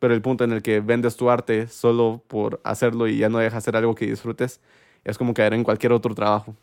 Pero 0.04 0.12
el 0.12 0.20
punto 0.20 0.44
en 0.44 0.52
el 0.52 0.60
que 0.60 0.80
vendes 0.80 1.16
tu 1.16 1.30
arte 1.30 1.66
solo 1.66 2.22
por 2.28 2.60
hacerlo 2.62 3.08
y 3.08 3.16
ya 3.16 3.30
no 3.30 3.38
dejas 3.38 3.56
hacer 3.56 3.74
algo 3.74 3.94
que 3.94 4.04
disfrutes, 4.04 4.60
es 5.02 5.16
como 5.16 5.32
caer 5.32 5.54
en 5.54 5.64
cualquier 5.64 5.92
otro 5.92 6.14
trabajo. 6.14 6.54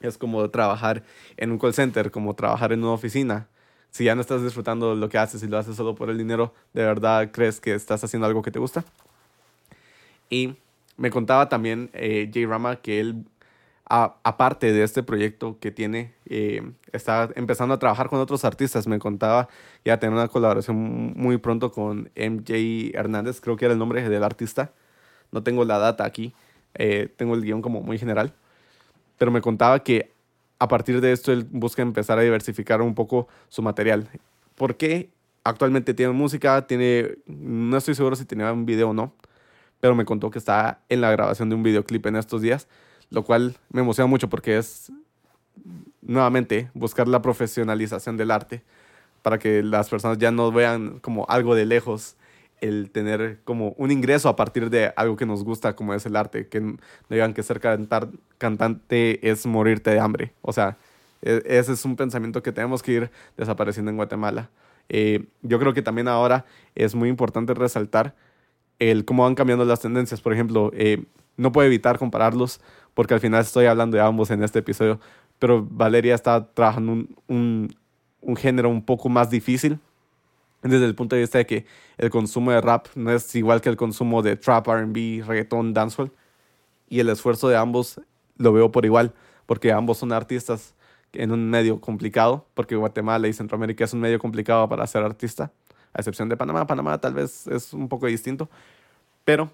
Es 0.00 0.18
como 0.18 0.50
trabajar 0.50 1.02
en 1.38 1.52
un 1.52 1.58
call 1.58 1.72
center, 1.72 2.10
como 2.10 2.34
trabajar 2.34 2.74
en 2.74 2.80
una 2.80 2.92
oficina. 2.92 3.48
Si 3.88 4.04
ya 4.04 4.14
no 4.14 4.20
estás 4.20 4.42
disfrutando 4.42 4.94
lo 4.94 5.08
que 5.08 5.16
haces 5.16 5.42
y 5.42 5.48
lo 5.48 5.56
haces 5.56 5.74
solo 5.74 5.94
por 5.94 6.10
el 6.10 6.18
dinero, 6.18 6.52
¿de 6.74 6.84
verdad 6.84 7.30
crees 7.32 7.62
que 7.62 7.72
estás 7.72 8.04
haciendo 8.04 8.26
algo 8.26 8.42
que 8.42 8.50
te 8.50 8.58
gusta? 8.58 8.84
Y 10.28 10.56
me 10.98 11.08
contaba 11.10 11.48
también 11.48 11.88
eh, 11.94 12.30
Jay 12.30 12.44
Rama 12.44 12.76
que 12.76 13.00
él, 13.00 13.24
aparte 13.88 14.72
de 14.72 14.82
este 14.82 15.02
proyecto 15.02 15.58
que 15.60 15.70
tiene, 15.70 16.12
eh, 16.26 16.60
está 16.92 17.30
empezando 17.36 17.74
a 17.74 17.78
trabajar 17.78 18.08
con 18.08 18.18
otros 18.18 18.44
artistas. 18.44 18.86
Me 18.86 18.98
contaba 18.98 19.48
ya 19.84 19.98
tener 19.98 20.14
una 20.14 20.28
colaboración 20.28 21.12
muy 21.16 21.38
pronto 21.38 21.70
con 21.70 22.10
MJ 22.16 22.90
Hernández, 22.94 23.40
creo 23.40 23.56
que 23.56 23.64
era 23.66 23.72
el 23.72 23.78
nombre 23.78 24.08
del 24.08 24.24
artista. 24.24 24.72
No 25.30 25.42
tengo 25.42 25.64
la 25.64 25.78
data 25.78 26.04
aquí, 26.04 26.34
eh, 26.74 27.08
tengo 27.16 27.34
el 27.34 27.42
guion 27.42 27.62
como 27.62 27.80
muy 27.80 27.98
general. 27.98 28.32
Pero 29.18 29.30
me 29.30 29.40
contaba 29.40 29.78
que 29.82 30.12
a 30.58 30.68
partir 30.68 31.00
de 31.00 31.12
esto 31.12 31.32
él 31.32 31.46
busca 31.50 31.82
empezar 31.82 32.18
a 32.18 32.22
diversificar 32.22 32.82
un 32.82 32.94
poco 32.94 33.28
su 33.48 33.62
material. 33.62 34.08
¿Por 34.56 34.76
qué? 34.76 35.10
Actualmente 35.44 35.94
tiene 35.94 36.12
música, 36.12 36.66
tiene, 36.66 37.18
no 37.26 37.76
estoy 37.76 37.94
seguro 37.94 38.16
si 38.16 38.24
tenía 38.24 38.52
un 38.52 38.66
video 38.66 38.90
o 38.90 38.94
no, 38.94 39.14
pero 39.80 39.94
me 39.94 40.04
contó 40.04 40.30
que 40.30 40.38
está 40.38 40.80
en 40.88 41.00
la 41.00 41.12
grabación 41.12 41.48
de 41.50 41.54
un 41.54 41.62
videoclip 41.62 42.04
en 42.06 42.16
estos 42.16 42.42
días, 42.42 42.66
lo 43.10 43.24
cual 43.24 43.56
me 43.70 43.80
emociona 43.80 44.06
mucho 44.06 44.28
porque 44.28 44.58
es 44.58 44.92
nuevamente 46.02 46.70
buscar 46.74 47.08
la 47.08 47.22
profesionalización 47.22 48.16
del 48.16 48.30
arte 48.30 48.62
para 49.22 49.38
que 49.38 49.62
las 49.62 49.88
personas 49.88 50.18
ya 50.18 50.30
no 50.30 50.52
vean 50.52 51.00
como 51.00 51.26
algo 51.28 51.54
de 51.54 51.66
lejos 51.66 52.16
el 52.60 52.90
tener 52.90 53.40
como 53.44 53.70
un 53.76 53.90
ingreso 53.90 54.28
a 54.28 54.36
partir 54.36 54.70
de 54.70 54.92
algo 54.96 55.16
que 55.16 55.26
nos 55.26 55.44
gusta 55.44 55.76
como 55.76 55.94
es 55.94 56.06
el 56.06 56.16
arte, 56.16 56.48
que 56.48 56.60
no 56.60 56.78
digan 57.10 57.34
que 57.34 57.42
ser 57.42 57.60
cantar, 57.60 58.08
cantante 58.38 59.28
es 59.28 59.46
morirte 59.46 59.90
de 59.90 60.00
hambre. 60.00 60.32
O 60.42 60.52
sea, 60.52 60.76
e, 61.22 61.42
ese 61.44 61.72
es 61.72 61.84
un 61.84 61.96
pensamiento 61.96 62.42
que 62.42 62.52
tenemos 62.52 62.82
que 62.82 62.92
ir 62.92 63.10
desapareciendo 63.36 63.90
en 63.90 63.96
Guatemala. 63.96 64.50
Eh, 64.88 65.26
yo 65.42 65.58
creo 65.58 65.74
que 65.74 65.82
también 65.82 66.08
ahora 66.08 66.46
es 66.74 66.94
muy 66.94 67.08
importante 67.08 67.52
resaltar 67.52 68.14
el 68.78 69.04
cómo 69.04 69.24
van 69.24 69.34
cambiando 69.34 69.64
las 69.64 69.80
tendencias. 69.80 70.20
Por 70.20 70.32
ejemplo, 70.32 70.70
eh, 70.74 71.04
no 71.36 71.52
puedo 71.52 71.66
evitar 71.66 71.98
compararlos 71.98 72.60
porque 72.94 73.14
al 73.14 73.20
final 73.20 73.42
estoy 73.42 73.66
hablando 73.66 73.96
de 73.96 74.02
ambos 74.02 74.30
en 74.30 74.42
este 74.42 74.60
episodio, 74.60 75.00
pero 75.38 75.66
Valeria 75.70 76.14
está 76.14 76.46
trabajando 76.52 76.92
un, 76.92 77.16
un, 77.28 77.76
un 78.20 78.36
género 78.36 78.70
un 78.70 78.82
poco 78.82 79.08
más 79.08 79.30
difícil 79.30 79.78
desde 80.62 80.84
el 80.84 80.94
punto 80.94 81.16
de 81.16 81.22
vista 81.22 81.38
de 81.38 81.46
que 81.46 81.66
el 81.98 82.10
consumo 82.10 82.50
de 82.50 82.60
rap 82.60 82.88
no 82.94 83.12
es 83.12 83.34
igual 83.34 83.60
que 83.60 83.68
el 83.68 83.76
consumo 83.76 84.22
de 84.22 84.36
trap, 84.36 84.66
RB, 84.66 85.24
reggaeton, 85.26 85.74
dancehall. 85.74 86.12
Y 86.88 87.00
el 87.00 87.08
esfuerzo 87.08 87.48
de 87.48 87.56
ambos 87.56 88.00
lo 88.36 88.52
veo 88.52 88.70
por 88.70 88.84
igual, 88.84 89.12
porque 89.46 89.72
ambos 89.72 89.98
son 89.98 90.12
artistas 90.12 90.74
en 91.12 91.32
un 91.32 91.48
medio 91.48 91.80
complicado, 91.80 92.46
porque 92.54 92.76
Guatemala 92.76 93.28
y 93.28 93.32
Centroamérica 93.32 93.84
es 93.84 93.92
un 93.92 94.00
medio 94.00 94.18
complicado 94.18 94.68
para 94.68 94.86
ser 94.86 95.02
artista 95.02 95.52
a 95.92 96.00
excepción 96.00 96.28
de 96.28 96.36
Panamá. 96.36 96.66
Panamá 96.66 96.98
tal 96.98 97.14
vez 97.14 97.46
es 97.46 97.72
un 97.72 97.88
poco 97.88 98.06
distinto, 98.06 98.48
pero 99.24 99.50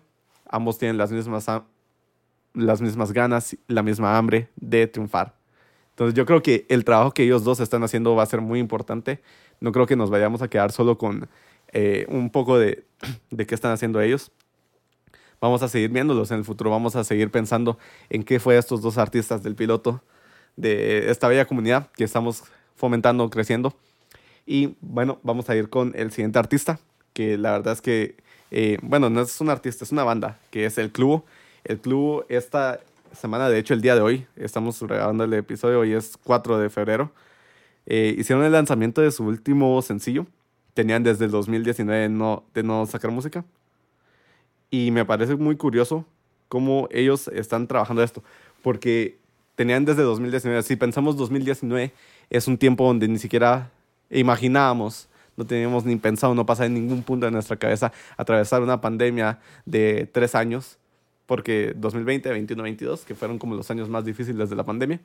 ambos 0.48 0.78
tienen 0.78 0.98
las 0.98 1.12
mismas, 1.12 1.46
las 2.54 2.80
mismas 2.80 3.12
ganas, 3.12 3.56
la 3.68 3.82
misma 3.82 4.16
hambre 4.16 4.48
de 4.56 4.86
triunfar. 4.86 5.34
Entonces 5.90 6.14
yo 6.14 6.26
creo 6.26 6.42
que 6.42 6.66
el 6.68 6.84
trabajo 6.84 7.12
que 7.12 7.22
ellos 7.22 7.44
dos 7.44 7.60
están 7.60 7.82
haciendo 7.82 8.14
va 8.14 8.22
a 8.22 8.26
ser 8.26 8.40
muy 8.40 8.58
importante. 8.58 9.22
No 9.60 9.72
creo 9.72 9.86
que 9.86 9.96
nos 9.96 10.10
vayamos 10.10 10.42
a 10.42 10.48
quedar 10.48 10.72
solo 10.72 10.98
con 10.98 11.28
eh, 11.72 12.06
un 12.08 12.30
poco 12.30 12.58
de, 12.58 12.84
de 13.30 13.46
qué 13.46 13.54
están 13.54 13.72
haciendo 13.72 14.00
ellos. 14.00 14.32
Vamos 15.40 15.62
a 15.62 15.68
seguir 15.68 15.90
viéndolos 15.90 16.30
en 16.30 16.38
el 16.38 16.44
futuro, 16.44 16.70
vamos 16.70 16.94
a 16.94 17.02
seguir 17.02 17.30
pensando 17.30 17.76
en 18.10 18.22
qué 18.22 18.38
fue 18.38 18.56
estos 18.56 18.80
dos 18.80 18.96
artistas 18.96 19.42
del 19.42 19.56
piloto 19.56 20.02
de 20.56 21.10
esta 21.10 21.28
bella 21.28 21.46
comunidad 21.46 21.90
que 21.96 22.04
estamos 22.04 22.44
fomentando, 22.76 23.28
creciendo. 23.28 23.74
Y 24.46 24.76
bueno, 24.80 25.18
vamos 25.22 25.48
a 25.50 25.56
ir 25.56 25.68
con 25.68 25.92
el 25.96 26.12
siguiente 26.12 26.38
artista, 26.38 26.78
que 27.12 27.38
la 27.38 27.52
verdad 27.52 27.74
es 27.74 27.80
que, 27.80 28.16
eh, 28.50 28.78
bueno, 28.82 29.10
no 29.10 29.20
es 29.20 29.40
un 29.40 29.50
artista, 29.50 29.84
es 29.84 29.92
una 29.92 30.04
banda, 30.04 30.38
que 30.50 30.66
es 30.66 30.78
el 30.78 30.92
Club. 30.92 31.24
El 31.64 31.80
Club 31.80 32.24
esta 32.28 32.80
semana, 33.12 33.48
de 33.48 33.58
hecho 33.58 33.74
el 33.74 33.80
día 33.80 33.94
de 33.94 34.00
hoy, 34.00 34.26
estamos 34.36 34.82
grabando 34.82 35.24
el 35.24 35.32
episodio, 35.34 35.80
hoy 35.80 35.92
es 35.92 36.18
4 36.24 36.58
de 36.58 36.70
febrero, 36.70 37.12
eh, 37.86 38.14
hicieron 38.18 38.44
el 38.44 38.52
lanzamiento 38.52 39.00
de 39.00 39.10
su 39.10 39.24
último 39.24 39.80
sencillo. 39.82 40.26
Tenían 40.74 41.02
desde 41.02 41.26
el 41.26 41.30
2019 41.30 42.08
no, 42.08 42.44
de 42.54 42.62
no 42.62 42.86
sacar 42.86 43.10
música. 43.10 43.44
Y 44.70 44.90
me 44.90 45.04
parece 45.04 45.36
muy 45.36 45.56
curioso 45.56 46.06
cómo 46.48 46.88
ellos 46.90 47.28
están 47.28 47.66
trabajando 47.66 48.02
esto. 48.02 48.22
Porque 48.62 49.18
tenían 49.54 49.84
desde 49.84 50.02
2019, 50.02 50.62
si 50.62 50.76
pensamos 50.76 51.16
2019, 51.16 51.92
es 52.30 52.48
un 52.48 52.56
tiempo 52.56 52.86
donde 52.86 53.08
ni 53.08 53.18
siquiera 53.18 53.70
imaginábamos, 54.10 55.08
no 55.36 55.44
teníamos 55.44 55.84
ni 55.84 55.96
pensado, 55.96 56.34
no 56.34 56.46
pasaba 56.46 56.66
en 56.66 56.74
ningún 56.74 57.02
punto 57.02 57.26
de 57.26 57.32
nuestra 57.32 57.56
cabeza 57.56 57.92
atravesar 58.16 58.62
una 58.62 58.80
pandemia 58.80 59.40
de 59.66 60.08
tres 60.10 60.34
años, 60.34 60.78
porque 61.26 61.72
2020, 61.76 62.28
2021, 62.28 62.62
22, 62.62 63.04
que 63.04 63.14
fueron 63.14 63.38
como 63.38 63.54
los 63.54 63.70
años 63.70 63.88
más 63.88 64.04
difíciles 64.04 64.50
de 64.50 64.56
la 64.56 64.64
pandemia. 64.64 65.00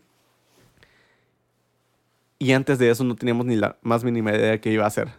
Y 2.40 2.52
antes 2.52 2.80
de 2.80 2.90
eso 2.90 3.04
no 3.04 3.16
teníamos 3.16 3.46
ni 3.46 3.56
la 3.56 3.78
más 3.82 4.04
mínima 4.04 4.32
idea 4.32 4.52
de 4.52 4.60
qué 4.60 4.72
iba 4.72 4.86
a 4.86 4.90
ser 4.90 5.10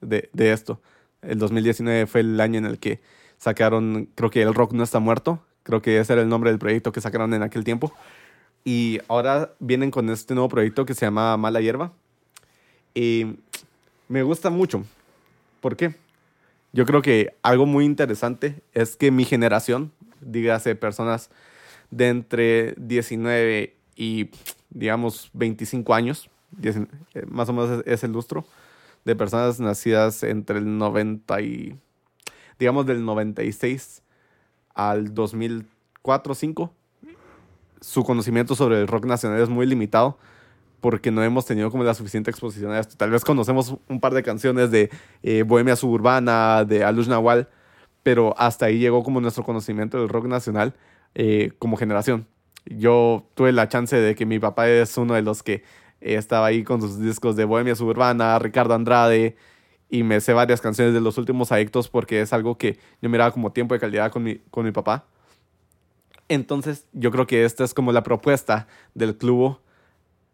de, 0.00 0.28
de 0.32 0.52
esto. 0.52 0.80
El 1.22 1.38
2019 1.38 2.06
fue 2.06 2.20
el 2.20 2.40
año 2.40 2.58
en 2.58 2.66
el 2.66 2.78
que 2.78 3.00
sacaron, 3.38 4.08
creo 4.14 4.30
que 4.30 4.42
El 4.42 4.54
Rock 4.54 4.72
no 4.72 4.82
está 4.82 4.98
muerto, 4.98 5.44
creo 5.62 5.82
que 5.82 5.98
ese 5.98 6.12
era 6.12 6.22
el 6.22 6.28
nombre 6.28 6.50
del 6.50 6.58
proyecto 6.58 6.92
que 6.92 7.00
sacaron 7.00 7.34
en 7.34 7.42
aquel 7.42 7.64
tiempo. 7.64 7.92
Y 8.64 9.00
ahora 9.08 9.52
vienen 9.60 9.90
con 9.90 10.10
este 10.10 10.34
nuevo 10.34 10.48
proyecto 10.48 10.86
que 10.86 10.94
se 10.94 11.06
llama 11.06 11.36
Mala 11.36 11.60
Hierba, 11.60 11.92
y 12.96 13.36
me 14.08 14.22
gusta 14.22 14.48
mucho. 14.48 14.84
¿Por 15.60 15.76
qué? 15.76 15.94
Yo 16.72 16.86
creo 16.86 17.02
que 17.02 17.34
algo 17.42 17.66
muy 17.66 17.84
interesante 17.84 18.62
es 18.72 18.96
que 18.96 19.10
mi 19.10 19.26
generación, 19.26 19.92
dígase 20.20 20.74
personas 20.74 21.30
de 21.90 22.08
entre 22.08 22.74
19 22.78 23.76
y, 23.96 24.30
digamos, 24.70 25.30
25 25.32 25.94
años, 25.94 26.30
eh, 26.62 26.86
más 27.28 27.48
o 27.48 27.52
menos 27.52 27.82
es 27.86 28.04
el 28.04 28.12
lustro, 28.12 28.44
de 29.04 29.14
personas 29.14 29.60
nacidas 29.60 30.22
entre 30.22 30.58
el 30.58 30.78
90 30.78 31.40
y, 31.40 31.78
digamos, 32.58 32.86
del 32.86 33.04
96 33.04 34.02
al 34.74 35.14
2004 35.14 36.32
o 36.32 36.34
5, 36.34 36.72
su 37.80 38.04
conocimiento 38.04 38.54
sobre 38.54 38.80
el 38.80 38.88
rock 38.88 39.06
nacional 39.06 39.40
es 39.40 39.48
muy 39.48 39.66
limitado 39.66 40.18
porque 40.80 41.10
no 41.10 41.22
hemos 41.22 41.46
tenido 41.46 41.70
como 41.70 41.84
la 41.84 41.94
suficiente 41.94 42.30
exposición 42.30 42.72
a 42.72 42.78
esto. 42.78 42.96
Tal 42.96 43.10
vez 43.10 43.24
conocemos 43.24 43.76
un 43.88 44.00
par 44.00 44.12
de 44.14 44.22
canciones 44.22 44.70
de 44.70 44.90
eh, 45.22 45.42
Bohemia 45.42 45.76
Suburbana, 45.76 46.64
de 46.64 46.84
Alush 46.84 47.08
Nahual, 47.08 47.48
pero 48.06 48.36
hasta 48.38 48.66
ahí 48.66 48.78
llegó 48.78 49.02
como 49.02 49.20
nuestro 49.20 49.42
conocimiento 49.42 49.98
del 49.98 50.08
rock 50.08 50.26
nacional 50.26 50.74
eh, 51.16 51.50
como 51.58 51.76
generación. 51.76 52.28
Yo 52.64 53.26
tuve 53.34 53.50
la 53.50 53.68
chance 53.68 53.96
de 53.96 54.14
que 54.14 54.24
mi 54.24 54.38
papá 54.38 54.68
es 54.68 54.96
uno 54.96 55.14
de 55.14 55.22
los 55.22 55.42
que 55.42 55.54
eh, 56.00 56.14
estaba 56.14 56.46
ahí 56.46 56.62
con 56.62 56.80
sus 56.80 57.00
discos 57.00 57.34
de 57.34 57.44
Bohemia 57.44 57.74
Suburbana, 57.74 58.38
Ricardo 58.38 58.74
Andrade, 58.74 59.34
y 59.90 60.04
me 60.04 60.20
sé 60.20 60.34
varias 60.34 60.60
canciones 60.60 60.94
de 60.94 61.00
los 61.00 61.18
últimos 61.18 61.50
adictos 61.50 61.88
porque 61.88 62.20
es 62.20 62.32
algo 62.32 62.56
que 62.56 62.78
yo 63.02 63.10
miraba 63.10 63.32
como 63.32 63.50
tiempo 63.50 63.74
de 63.74 63.80
calidad 63.80 64.12
con 64.12 64.22
mi, 64.22 64.36
con 64.52 64.64
mi 64.64 64.70
papá. 64.70 65.04
Entonces, 66.28 66.86
yo 66.92 67.10
creo 67.10 67.26
que 67.26 67.44
esta 67.44 67.64
es 67.64 67.74
como 67.74 67.90
la 67.90 68.04
propuesta 68.04 68.68
del 68.94 69.16
club 69.16 69.58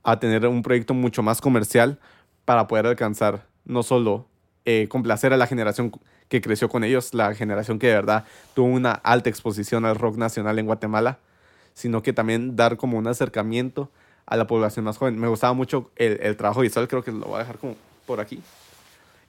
a 0.02 0.20
tener 0.20 0.46
un 0.46 0.60
proyecto 0.60 0.92
mucho 0.92 1.22
más 1.22 1.40
comercial 1.40 1.98
para 2.44 2.66
poder 2.68 2.86
alcanzar 2.86 3.46
no 3.64 3.82
solo 3.82 4.28
eh, 4.66 4.88
complacer 4.90 5.32
a 5.32 5.38
la 5.38 5.46
generación 5.46 5.90
que 6.32 6.40
creció 6.40 6.70
con 6.70 6.82
ellos, 6.82 7.12
la 7.12 7.34
generación 7.34 7.78
que 7.78 7.88
de 7.88 7.92
verdad 7.92 8.24
tuvo 8.54 8.68
una 8.68 8.92
alta 8.92 9.28
exposición 9.28 9.84
al 9.84 9.96
rock 9.96 10.16
nacional 10.16 10.58
en 10.58 10.64
Guatemala, 10.64 11.18
sino 11.74 12.02
que 12.02 12.14
también 12.14 12.56
dar 12.56 12.78
como 12.78 12.96
un 12.96 13.06
acercamiento 13.06 13.90
a 14.24 14.38
la 14.38 14.46
población 14.46 14.86
más 14.86 14.96
joven. 14.96 15.18
Me 15.18 15.28
gustaba 15.28 15.52
mucho 15.52 15.90
el, 15.96 16.18
el 16.22 16.38
trabajo 16.38 16.62
visual, 16.62 16.88
creo 16.88 17.04
que 17.04 17.12
lo 17.12 17.26
voy 17.26 17.34
a 17.34 17.38
dejar 17.40 17.58
como 17.58 17.76
por 18.06 18.18
aquí. 18.18 18.40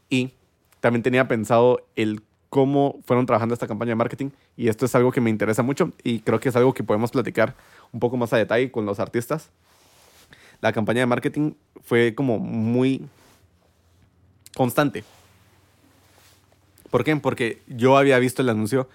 Y 0.10 0.32
también 0.80 1.04
tenía 1.04 1.28
pensado 1.28 1.86
el 1.98 2.24
cómo 2.48 3.02
fueron 3.04 3.26
trabajando 3.26 3.54
esta 3.54 3.68
campaña 3.68 3.90
de 3.90 3.96
marketing 3.96 4.30
y 4.56 4.70
esto 4.70 4.86
es 4.86 4.96
algo 4.96 5.12
que 5.12 5.20
me 5.20 5.30
interesa 5.30 5.62
mucho 5.62 5.92
y 6.06 6.22
creo 6.22 6.40
que 6.40 6.48
es 6.48 6.56
algo 6.56 6.74
que 6.74 6.86
podemos 6.86 7.12
platicar 7.12 7.54
un 7.92 8.00
poco 8.00 8.16
más 8.16 8.32
a 8.32 8.38
detalle 8.38 8.72
con 8.72 8.86
los 8.86 9.02
artistas. 9.02 9.50
La 10.62 10.72
campaña 10.72 11.02
de 11.02 11.08
marketing 11.08 11.52
fue 11.84 12.16
como 12.16 12.40
muy 12.40 13.06
constante. 14.56 15.04
¿Por 16.94 17.04
qué? 17.04 17.16
Porque 17.16 17.64
yo 17.66 17.98
había 17.98 18.20
visto 18.20 18.44
el 18.44 18.50
anuncio 18.50 18.88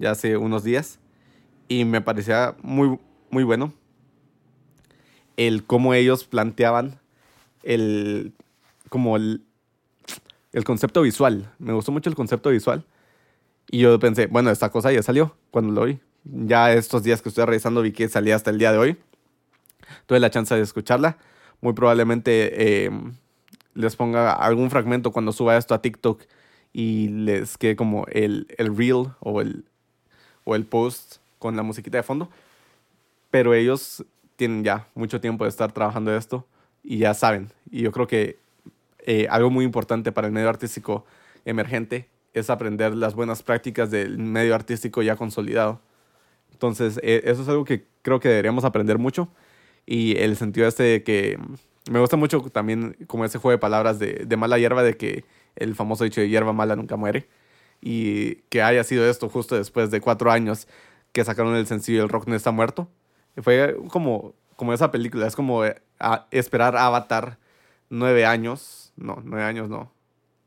ya 0.00 0.10
hace 0.10 0.36
unos 0.36 0.64
días 0.64 0.98
y 1.68 1.84
me 1.84 2.00
parecía 2.00 2.56
muy, 2.62 2.98
muy 3.30 3.44
bueno 3.44 3.72
el 5.36 5.62
cómo 5.62 5.94
ellos 5.94 6.24
planteaban 6.24 6.98
el, 7.62 8.32
como 8.88 9.14
el, 9.14 9.44
el 10.52 10.64
concepto 10.64 11.00
visual. 11.02 11.48
Me 11.60 11.72
gustó 11.72 11.92
mucho 11.92 12.10
el 12.10 12.16
concepto 12.16 12.50
visual. 12.50 12.86
Y 13.70 13.78
yo 13.78 14.00
pensé, 14.00 14.26
bueno, 14.26 14.50
esta 14.50 14.70
cosa 14.70 14.90
ya 14.90 15.04
salió 15.04 15.36
cuando 15.52 15.72
lo 15.72 15.84
vi. 15.84 16.00
Ya 16.24 16.72
estos 16.72 17.04
días 17.04 17.22
que 17.22 17.28
estoy 17.28 17.44
revisando 17.44 17.82
vi 17.82 17.92
que 17.92 18.08
salía 18.08 18.34
hasta 18.34 18.50
el 18.50 18.58
día 18.58 18.72
de 18.72 18.78
hoy. 18.78 18.96
Tuve 20.06 20.18
la 20.18 20.30
chance 20.30 20.52
de 20.56 20.60
escucharla. 20.60 21.18
Muy 21.60 21.72
probablemente 21.72 22.86
em, 22.86 23.14
les 23.74 23.94
ponga 23.94 24.32
algún 24.32 24.70
fragmento 24.70 25.12
cuando 25.12 25.30
suba 25.30 25.56
esto 25.56 25.72
a 25.72 25.80
TikTok 25.80 26.20
y 26.74 27.08
les 27.08 27.56
quede 27.56 27.76
como 27.76 28.04
el, 28.10 28.48
el 28.58 28.76
reel 28.76 29.06
o 29.20 29.40
el, 29.40 29.64
o 30.42 30.56
el 30.56 30.66
post 30.66 31.16
con 31.38 31.56
la 31.56 31.62
musiquita 31.62 31.96
de 31.96 32.02
fondo. 32.02 32.28
Pero 33.30 33.54
ellos 33.54 34.04
tienen 34.36 34.64
ya 34.64 34.88
mucho 34.94 35.20
tiempo 35.20 35.44
de 35.44 35.50
estar 35.50 35.72
trabajando 35.72 36.14
esto 36.14 36.44
y 36.82 36.98
ya 36.98 37.14
saben. 37.14 37.48
Y 37.70 37.82
yo 37.82 37.92
creo 37.92 38.08
que 38.08 38.38
eh, 39.06 39.28
algo 39.30 39.50
muy 39.50 39.64
importante 39.64 40.10
para 40.10 40.26
el 40.26 40.32
medio 40.32 40.48
artístico 40.48 41.06
emergente 41.44 42.08
es 42.32 42.50
aprender 42.50 42.94
las 42.96 43.14
buenas 43.14 43.44
prácticas 43.44 43.92
del 43.92 44.18
medio 44.18 44.56
artístico 44.56 45.00
ya 45.00 45.14
consolidado. 45.14 45.80
Entonces, 46.52 46.98
eh, 47.04 47.22
eso 47.24 47.42
es 47.42 47.48
algo 47.48 47.64
que 47.64 47.84
creo 48.02 48.18
que 48.18 48.28
deberíamos 48.28 48.64
aprender 48.64 48.98
mucho. 48.98 49.28
Y 49.86 50.16
el 50.18 50.36
sentido 50.36 50.66
este 50.66 50.82
de 50.82 51.02
que 51.04 51.38
me 51.88 52.00
gusta 52.00 52.16
mucho 52.16 52.40
también 52.40 52.96
como 53.06 53.24
ese 53.24 53.38
juego 53.38 53.52
de 53.52 53.58
palabras 53.58 54.00
de, 54.00 54.24
de 54.26 54.36
mala 54.36 54.58
hierba, 54.58 54.82
de 54.82 54.96
que 54.96 55.24
el 55.56 55.74
famoso 55.74 56.04
dicho 56.04 56.20
de 56.20 56.28
hierba 56.28 56.52
mala 56.52 56.76
nunca 56.76 56.96
muere. 56.96 57.28
Y 57.80 58.36
que 58.48 58.62
haya 58.62 58.82
sido 58.84 59.08
esto 59.08 59.28
justo 59.28 59.56
después 59.56 59.90
de 59.90 60.00
cuatro 60.00 60.30
años 60.30 60.68
que 61.12 61.24
sacaron 61.24 61.54
el 61.54 61.66
sencillo 61.66 62.02
El 62.02 62.08
Rock 62.08 62.26
no 62.26 62.34
está 62.34 62.50
muerto. 62.50 62.88
Fue 63.42 63.76
como, 63.88 64.34
como 64.56 64.72
esa 64.72 64.90
película, 64.90 65.26
es 65.26 65.36
como 65.36 65.64
eh, 65.64 65.80
esperar 66.30 66.76
Avatar 66.76 67.38
nueve 67.90 68.26
años, 68.26 68.92
no, 68.96 69.20
nueve 69.24 69.44
años 69.44 69.68
no, 69.68 69.92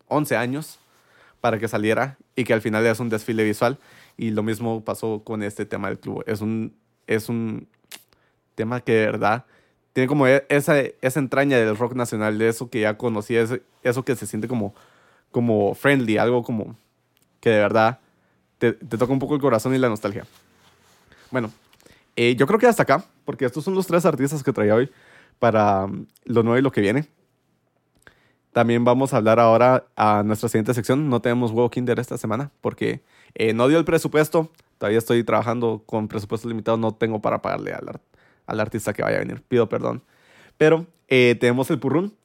once 0.08 0.36
años 0.36 0.80
para 1.42 1.60
que 1.60 1.68
saliera 1.68 2.18
y 2.36 2.44
que 2.44 2.54
al 2.54 2.62
final 2.62 2.86
es 2.86 3.00
un 3.00 3.10
desfile 3.10 3.44
visual. 3.44 3.78
Y 4.18 4.32
lo 4.32 4.44
mismo 4.44 4.84
pasó 4.84 5.22
con 5.24 5.44
este 5.44 5.66
tema 5.66 5.90
del 5.90 6.00
club. 6.00 6.24
Es 6.26 6.42
un, 6.42 6.76
es 7.06 7.30
un 7.30 7.68
tema 8.56 8.82
que 8.82 8.94
de 8.94 9.06
verdad 9.06 9.46
tiene 9.94 10.08
como 10.08 10.28
e, 10.28 10.46
esa, 10.50 10.80
esa 10.80 11.20
entraña 11.20 11.58
del 11.58 11.78
rock 11.78 11.94
nacional, 11.94 12.38
de 12.38 12.50
eso 12.50 12.70
que 12.70 12.82
ya 12.82 12.98
conocía, 12.98 13.46
eso 13.84 14.06
que 14.06 14.16
se 14.16 14.28
siente 14.28 14.48
como, 14.48 14.76
como 15.38 15.76
friendly, 15.76 16.18
algo 16.18 16.42
como 16.42 16.76
que 17.40 17.52
de 17.52 17.60
verdad 17.60 18.00
te, 18.58 18.74
te 18.74 18.98
toca 18.98 19.14
un 19.14 19.20
poco 19.20 19.36
el 19.36 19.40
corazón 19.40 19.76
y 19.76 19.78
la 19.78 19.88
nostalgia. 19.88 20.26
Bueno, 21.30 21.52
eh, 22.16 22.36
yo 22.36 22.48
creo 22.48 22.58
que 22.58 22.66
hasta 22.66 22.82
acá, 22.82 23.06
porque 23.24 23.46
estos 23.46 23.64
son 23.64 23.76
los 23.76 23.86
tres 23.86 24.04
artistas 24.08 24.42
que 24.42 24.52
traía 24.52 24.74
hoy 24.74 24.90
para 25.38 25.86
um, 25.86 26.08
lo 26.26 26.42
nuevo 26.42 26.58
y 26.58 26.64
lo 26.64 26.72
que 26.72 26.82
viene. 26.82 27.08
También 28.52 28.84
vamos 28.84 29.14
a 29.14 29.18
hablar 29.18 29.40
ahora 29.40 29.86
a 29.96 30.24
nuestra 30.26 30.50
siguiente 30.50 30.74
sección. 30.74 31.08
No 31.08 31.22
tenemos 31.22 31.52
huevo 31.52 31.70
Kinder 31.70 32.00
esta 32.00 32.18
semana 32.18 32.50
porque 32.62 33.04
eh, 33.36 33.54
no 33.54 33.68
dio 33.68 33.78
el 33.78 33.86
presupuesto. 33.86 34.50
Todavía 34.80 34.98
estoy 34.98 35.24
trabajando 35.24 35.84
con 35.86 36.08
presupuesto 36.08 36.50
limitado. 36.50 36.78
No 36.78 36.96
tengo 36.96 37.22
para 37.22 37.44
pagarle 37.44 37.74
al, 37.74 38.02
al 38.48 38.60
artista 38.60 38.92
que 38.92 39.04
vaya 39.04 39.18
a 39.18 39.20
venir. 39.20 39.44
Pido 39.48 39.70
perdón. 39.70 40.02
Pero 40.58 40.88
eh, 41.08 41.38
tenemos 41.40 41.70
el 41.70 41.78
purrún. 41.78 42.16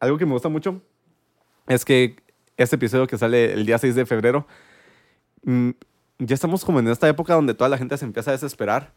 algo 0.00 0.16
que 0.16 0.24
me 0.24 0.32
gusta 0.32 0.48
mucho 0.48 0.80
es 1.66 1.84
que 1.84 2.16
este 2.56 2.76
episodio 2.76 3.06
que 3.06 3.18
sale 3.18 3.52
el 3.52 3.66
día 3.66 3.78
6 3.78 3.94
de 3.94 4.06
febrero 4.06 4.46
mm, 5.42 5.70
ya 6.18 6.34
estamos 6.34 6.64
como 6.64 6.80
en 6.80 6.88
esta 6.88 7.08
época 7.08 7.34
donde 7.34 7.54
toda 7.54 7.68
la 7.68 7.78
gente 7.78 7.96
se 7.98 8.04
empieza 8.04 8.30
a 8.30 8.32
desesperar 8.32 8.92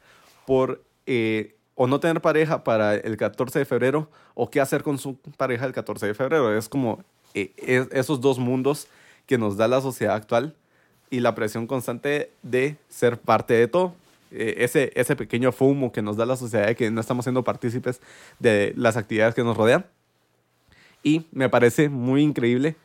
por 0.45 0.83
eh, 1.05 1.55
o 1.75 1.87
no 1.87 1.99
tener 1.99 2.21
pareja 2.21 2.63
para 2.63 2.95
el 2.95 3.17
14 3.17 3.59
de 3.59 3.65
febrero 3.65 4.09
o 4.33 4.49
qué 4.49 4.61
hacer 4.61 4.83
con 4.83 4.97
su 4.97 5.15
pareja 5.37 5.65
el 5.65 5.73
14 5.73 6.07
de 6.07 6.13
febrero. 6.13 6.57
Es 6.57 6.67
como 6.67 7.03
eh, 7.33 7.53
esos 7.91 8.19
dos 8.19 8.37
mundos 8.37 8.87
que 9.25 9.37
nos 9.37 9.57
da 9.57 9.67
la 9.67 9.79
sociedad 9.79 10.15
actual 10.15 10.55
y 11.09 11.21
la 11.21 11.35
presión 11.35 11.67
constante 11.67 12.31
de 12.41 12.77
ser 12.89 13.17
parte 13.17 13.53
de 13.53 13.67
todo. 13.67 13.95
Eh, 14.31 14.55
ese, 14.57 14.91
ese 14.93 15.15
pequeño 15.15 15.51
fumo 15.51 15.91
que 15.91 16.01
nos 16.01 16.17
da 16.17 16.25
la 16.25 16.35
sociedad 16.35 16.67
de 16.67 16.75
que 16.75 16.91
no 16.91 17.01
estamos 17.01 17.25
siendo 17.25 17.43
partícipes 17.43 18.01
de 18.39 18.73
las 18.75 18.97
actividades 18.97 19.33
que 19.33 19.43
nos 19.43 19.55
rodean. 19.55 19.85
Y 21.03 21.25
me 21.31 21.49
parece 21.49 21.89
muy 21.89 22.21
increíble 22.21 22.75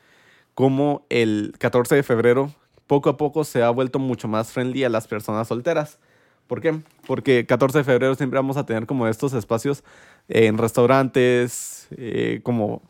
cómo 0.54 1.04
el 1.10 1.54
14 1.58 1.96
de 1.96 2.02
febrero 2.02 2.52
poco 2.86 3.10
a 3.10 3.16
poco 3.16 3.44
se 3.44 3.62
ha 3.62 3.70
vuelto 3.70 3.98
mucho 3.98 4.28
más 4.28 4.52
friendly 4.52 4.84
a 4.84 4.88
las 4.88 5.06
personas 5.08 5.48
solteras. 5.48 5.98
¿Por 6.46 6.60
qué? 6.60 6.80
Porque 7.06 7.46
14 7.46 7.78
de 7.78 7.84
febrero 7.84 8.14
siempre 8.14 8.38
vamos 8.38 8.56
a 8.56 8.66
tener 8.66 8.86
como 8.86 9.08
estos 9.08 9.32
espacios 9.32 9.82
en 10.28 10.58
restaurantes, 10.58 11.88
eh, 11.96 12.40
como 12.42 12.82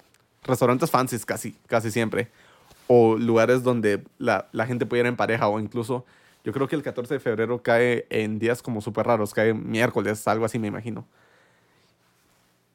restaurantes 0.43 0.91
fancies 0.91 1.25
casi, 1.25 1.57
casi 1.67 1.91
siempre, 1.91 2.31
o 2.89 3.17
lugares 3.17 3.63
donde 3.63 4.03
la, 4.19 4.49
la, 4.53 4.67
gente 4.67 4.87
puede 4.87 5.01
ir 5.01 5.07
en 5.07 5.17
pareja 5.17 5.49
o 5.49 5.61
incluso, 5.61 6.05
yo 6.45 6.53
creo 6.53 6.69
que 6.69 6.77
el 6.77 6.83
14 6.83 7.15
de 7.15 7.21
febrero 7.21 7.63
cae 7.63 8.07
en 8.11 8.39
días 8.39 8.61
como 8.61 8.81
súper 8.81 9.07
raros, 9.07 9.33
cae 9.33 9.55
miércoles, 9.55 10.27
algo 10.29 10.45
así 10.45 10.59
me 10.59 10.69
imagino. 10.69 11.07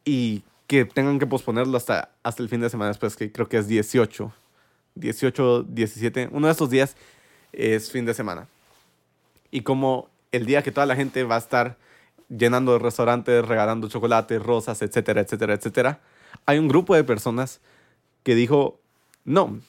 Y 0.05 0.43
que 0.69 0.86
tengan 0.86 1.17
que 1.17 1.25
posponerlo 1.25 1.75
hasta, 1.77 2.12
hasta 2.21 2.43
el 2.43 2.47
fin 2.47 2.62
de 2.62 2.69
semana 2.69 2.89
después, 2.89 3.15
que 3.15 3.32
creo 3.32 3.49
que 3.49 3.58
es 3.58 3.67
18. 3.67 4.32
18, 4.93 5.63
17, 5.63 6.29
uno 6.32 6.45
de 6.45 6.51
estos 6.51 6.69
días 6.69 6.95
es 7.51 7.91
fin 7.91 8.05
de 8.05 8.13
semana. 8.13 8.47
Y 9.49 9.62
como 9.62 10.12
el 10.32 10.45
día 10.45 10.62
que 10.62 10.71
toda 10.71 10.86
la 10.86 10.95
gente 10.95 11.23
va 11.23 11.38
a 11.38 11.39
estar 11.39 11.79
llenando 12.29 12.77
restaurantes, 12.77 13.47
regalando 13.47 13.89
chocolates, 13.89 14.43
rosas, 14.43 14.79
etcétera, 14.84 15.21
etcétera, 15.21 15.55
etcétera, 15.55 16.01
hay 16.45 16.60
un 16.60 16.67
grupo 16.67 16.93
de 16.93 17.03
personas 17.03 17.62
que 18.21 18.36
dijo, 18.36 18.79
no, 19.25 19.60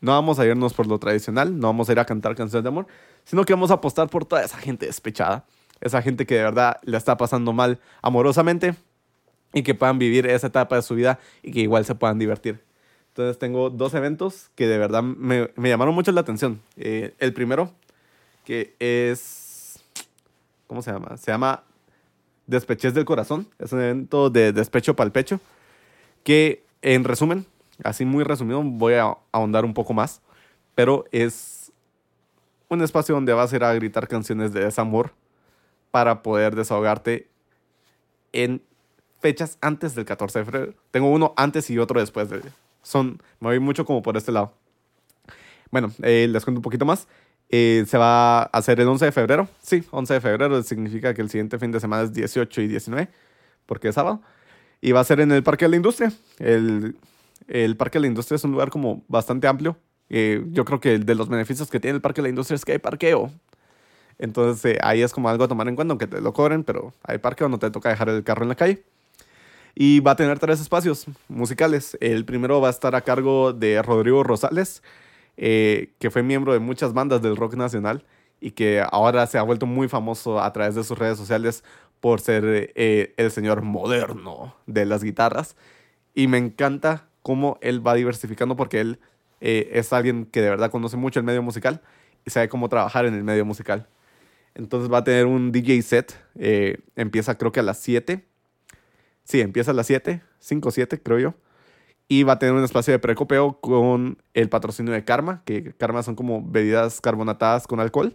no 0.00 0.10
vamos 0.10 0.40
a 0.40 0.44
irnos 0.44 0.74
por 0.74 0.88
lo 0.88 0.98
tradicional, 0.98 1.56
no 1.56 1.68
vamos 1.68 1.88
a 1.88 1.92
ir 1.92 2.00
a 2.00 2.04
cantar 2.04 2.34
canciones 2.34 2.64
de 2.64 2.68
amor, 2.68 2.88
sino 3.22 3.44
que 3.44 3.52
vamos 3.52 3.70
a 3.70 3.74
apostar 3.74 4.08
por 4.10 4.24
toda 4.24 4.42
esa 4.42 4.58
gente 4.58 4.86
despechada, 4.86 5.44
esa 5.80 6.02
gente 6.02 6.26
que 6.26 6.34
de 6.34 6.42
verdad 6.42 6.78
le 6.82 6.96
está 6.96 7.16
pasando 7.16 7.52
mal 7.52 7.78
amorosamente 8.02 8.74
y 9.52 9.62
que 9.62 9.74
puedan 9.74 9.98
vivir 9.98 10.26
esa 10.26 10.48
etapa 10.48 10.76
de 10.76 10.82
su 10.82 10.94
vida 10.94 11.18
y 11.42 11.52
que 11.52 11.60
igual 11.60 11.84
se 11.84 11.94
puedan 11.94 12.18
divertir. 12.18 12.60
Entonces 13.08 13.38
tengo 13.38 13.68
dos 13.68 13.92
eventos 13.94 14.50
que 14.54 14.66
de 14.66 14.78
verdad 14.78 15.02
me, 15.02 15.50
llamaron 15.56 15.94
mucho 15.94 16.12
la 16.12 16.22
atención. 16.22 16.60
Eh, 16.76 17.14
el 17.18 17.34
primero, 17.34 17.70
que 18.44 18.74
es... 18.78 19.82
¿Cómo 20.66 20.80
se 20.80 20.92
llama? 20.92 21.18
Se 21.18 21.30
llama 21.30 21.62
Despeches 22.46 22.94
del 22.94 23.04
Corazón. 23.04 23.46
Es 23.58 23.72
un 23.72 23.82
evento 23.82 24.30
de 24.30 24.52
despecho 24.52 24.96
para 24.96 25.06
el 25.06 25.12
pecho. 25.12 25.40
Que 26.24 26.64
en 26.80 27.04
resumen, 27.04 27.44
así 27.84 28.06
muy 28.06 28.24
resumido, 28.24 28.62
voy 28.62 28.94
a 28.94 29.14
ahondar 29.30 29.66
un 29.66 29.74
poco 29.74 29.92
más. 29.92 30.22
Pero 30.74 31.04
es 31.12 31.70
un 32.68 32.80
espacio 32.80 33.14
donde 33.14 33.34
vas 33.34 33.52
a 33.52 33.56
ir 33.56 33.64
a 33.64 33.74
gritar 33.74 34.08
canciones 34.08 34.54
de 34.54 34.64
desamor 34.64 35.12
para 35.90 36.22
poder 36.22 36.56
desahogarte 36.56 37.28
en 38.32 38.62
fechas 39.22 39.56
antes 39.62 39.94
del 39.94 40.04
14 40.04 40.40
de 40.40 40.44
febrero. 40.44 40.74
Tengo 40.90 41.10
uno 41.10 41.32
antes 41.36 41.70
y 41.70 41.78
otro 41.78 42.00
después 42.00 42.28
de, 42.28 42.42
son, 42.82 43.22
me 43.40 43.48
voy 43.48 43.60
mucho 43.60 43.86
como 43.86 44.02
por 44.02 44.16
este 44.16 44.32
lado. 44.32 44.52
Bueno, 45.70 45.90
eh, 46.02 46.26
les 46.28 46.44
cuento 46.44 46.58
un 46.58 46.62
poquito 46.62 46.84
más. 46.84 47.08
Eh, 47.48 47.84
se 47.86 47.96
va 47.96 48.42
a 48.42 48.44
hacer 48.44 48.80
el 48.80 48.88
11 48.88 49.06
de 49.06 49.12
febrero. 49.12 49.48
Sí, 49.62 49.84
11 49.90 50.14
de 50.14 50.20
febrero 50.20 50.62
significa 50.62 51.14
que 51.14 51.22
el 51.22 51.30
siguiente 51.30 51.58
fin 51.58 51.70
de 51.70 51.80
semana 51.80 52.02
es 52.02 52.12
18 52.12 52.60
y 52.60 52.68
19, 52.68 53.08
porque 53.66 53.88
es 53.88 53.94
sábado. 53.94 54.20
Y 54.80 54.92
va 54.92 55.00
a 55.00 55.04
ser 55.04 55.20
en 55.20 55.32
el 55.32 55.42
Parque 55.42 55.66
de 55.66 55.70
la 55.70 55.76
Industria. 55.76 56.12
El, 56.38 56.96
el 57.46 57.76
Parque 57.76 57.98
de 57.98 58.02
la 58.02 58.06
Industria 58.08 58.36
es 58.36 58.44
un 58.44 58.50
lugar 58.52 58.70
como 58.70 59.04
bastante 59.08 59.46
amplio. 59.46 59.76
Eh, 60.08 60.44
yo 60.48 60.64
creo 60.64 60.80
que 60.80 60.98
de 60.98 61.14
los 61.14 61.28
beneficios 61.28 61.70
que 61.70 61.80
tiene 61.80 61.96
el 61.96 62.02
Parque 62.02 62.20
de 62.20 62.24
la 62.24 62.30
Industria 62.30 62.56
es 62.56 62.64
que 62.64 62.72
hay 62.72 62.78
parqueo. 62.78 63.30
Entonces 64.18 64.78
ahí 64.82 65.02
es 65.02 65.12
como 65.12 65.28
algo 65.28 65.44
a 65.44 65.48
tomar 65.48 65.68
en 65.68 65.74
cuenta, 65.74 65.92
aunque 65.92 66.06
te 66.06 66.20
lo 66.20 66.32
cobren, 66.32 66.64
pero 66.64 66.92
hay 67.02 67.18
parqueo, 67.18 67.48
no 67.48 67.58
te 67.58 67.70
toca 67.70 67.88
dejar 67.88 68.08
el 68.08 68.22
carro 68.24 68.42
en 68.42 68.50
la 68.50 68.54
calle. 68.54 68.84
Y 69.74 70.00
va 70.00 70.12
a 70.12 70.16
tener 70.16 70.38
tres 70.38 70.60
espacios 70.60 71.06
musicales. 71.28 71.96
El 72.00 72.24
primero 72.24 72.60
va 72.60 72.68
a 72.68 72.70
estar 72.70 72.94
a 72.94 73.00
cargo 73.00 73.52
de 73.52 73.80
Rodrigo 73.82 74.22
Rosales, 74.22 74.82
eh, 75.36 75.92
que 75.98 76.10
fue 76.10 76.22
miembro 76.22 76.52
de 76.52 76.58
muchas 76.58 76.92
bandas 76.92 77.22
del 77.22 77.36
rock 77.36 77.54
nacional 77.54 78.04
y 78.40 78.50
que 78.50 78.84
ahora 78.90 79.26
se 79.26 79.38
ha 79.38 79.42
vuelto 79.42 79.66
muy 79.66 79.88
famoso 79.88 80.40
a 80.40 80.52
través 80.52 80.74
de 80.74 80.84
sus 80.84 80.98
redes 80.98 81.16
sociales 81.16 81.64
por 82.00 82.20
ser 82.20 82.72
eh, 82.74 83.14
el 83.16 83.30
señor 83.30 83.62
moderno 83.62 84.54
de 84.66 84.84
las 84.84 85.02
guitarras. 85.02 85.56
Y 86.14 86.26
me 86.26 86.38
encanta 86.38 87.08
cómo 87.22 87.58
él 87.62 87.86
va 87.86 87.94
diversificando 87.94 88.56
porque 88.56 88.80
él 88.80 88.98
eh, 89.40 89.70
es 89.72 89.92
alguien 89.92 90.26
que 90.26 90.42
de 90.42 90.50
verdad 90.50 90.70
conoce 90.70 90.96
mucho 90.96 91.18
el 91.18 91.24
medio 91.24 91.42
musical 91.42 91.80
y 92.26 92.30
sabe 92.30 92.48
cómo 92.48 92.68
trabajar 92.68 93.06
en 93.06 93.14
el 93.14 93.24
medio 93.24 93.46
musical. 93.46 93.88
Entonces 94.54 94.92
va 94.92 94.98
a 94.98 95.04
tener 95.04 95.24
un 95.24 95.50
DJ 95.50 95.80
set. 95.80 96.14
empieza 96.94 97.38
creo 97.38 97.52
que 97.52 97.60
a 97.60 97.62
las 97.62 97.78
7 97.78 98.31
Sí, 99.24 99.40
empieza 99.40 99.70
a 99.72 99.74
las 99.74 99.86
7, 99.86 100.22
5 100.38 100.68
o 100.68 100.72
7 100.72 101.00
creo 101.02 101.18
yo. 101.18 101.34
Y 102.08 102.24
va 102.24 102.34
a 102.34 102.38
tener 102.38 102.54
un 102.54 102.64
espacio 102.64 102.92
de 102.92 102.98
precopeo 102.98 103.58
con 103.60 104.18
el 104.34 104.48
patrocinio 104.48 104.92
de 104.92 105.04
Karma, 105.04 105.42
que 105.44 105.72
Karma 105.78 106.02
son 106.02 106.14
como 106.14 106.42
bebidas 106.44 107.00
carbonatadas 107.00 107.66
con 107.66 107.80
alcohol. 107.80 108.14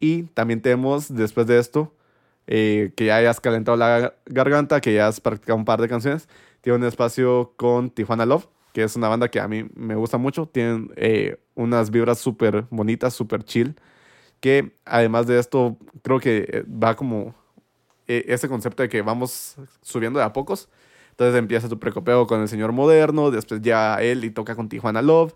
Y 0.00 0.24
también 0.34 0.62
tenemos, 0.62 1.14
después 1.14 1.46
de 1.46 1.58
esto, 1.58 1.92
eh, 2.46 2.92
que 2.96 3.06
ya 3.06 3.16
hayas 3.16 3.40
calentado 3.40 3.76
la 3.76 4.14
garganta, 4.26 4.80
que 4.80 4.94
ya 4.94 5.08
has 5.08 5.20
practicado 5.20 5.58
un 5.58 5.64
par 5.64 5.80
de 5.80 5.88
canciones, 5.88 6.28
tiene 6.60 6.78
un 6.78 6.84
espacio 6.84 7.52
con 7.56 7.90
Tijuana 7.90 8.26
Love, 8.26 8.48
que 8.72 8.82
es 8.82 8.96
una 8.96 9.08
banda 9.08 9.28
que 9.30 9.40
a 9.40 9.48
mí 9.48 9.66
me 9.74 9.94
gusta 9.94 10.18
mucho. 10.18 10.46
Tienen 10.46 10.92
eh, 10.96 11.38
unas 11.54 11.90
vibras 11.90 12.18
súper 12.18 12.66
bonitas, 12.70 13.14
súper 13.14 13.42
chill, 13.44 13.76
que 14.40 14.72
además 14.84 15.26
de 15.26 15.38
esto 15.38 15.78
creo 16.02 16.20
que 16.20 16.46
eh, 16.48 16.64
va 16.68 16.94
como 16.96 17.34
e, 18.08 18.24
ese 18.28 18.48
concepto 18.48 18.82
de 18.82 18.88
que 18.88 19.02
vamos 19.02 19.56
subiendo 19.82 20.18
de 20.18 20.24
a 20.24 20.32
pocos. 20.32 20.68
Entonces 21.10 21.38
empieza 21.38 21.68
tu 21.68 21.78
precopeo 21.78 22.26
con 22.26 22.42
el 22.42 22.48
señor 22.48 22.72
moderno, 22.72 23.30
después 23.30 23.62
ya 23.62 23.96
él 24.02 24.24
y 24.24 24.30
toca 24.30 24.54
con 24.54 24.68
Tijuana 24.68 25.02
Love. 25.02 25.34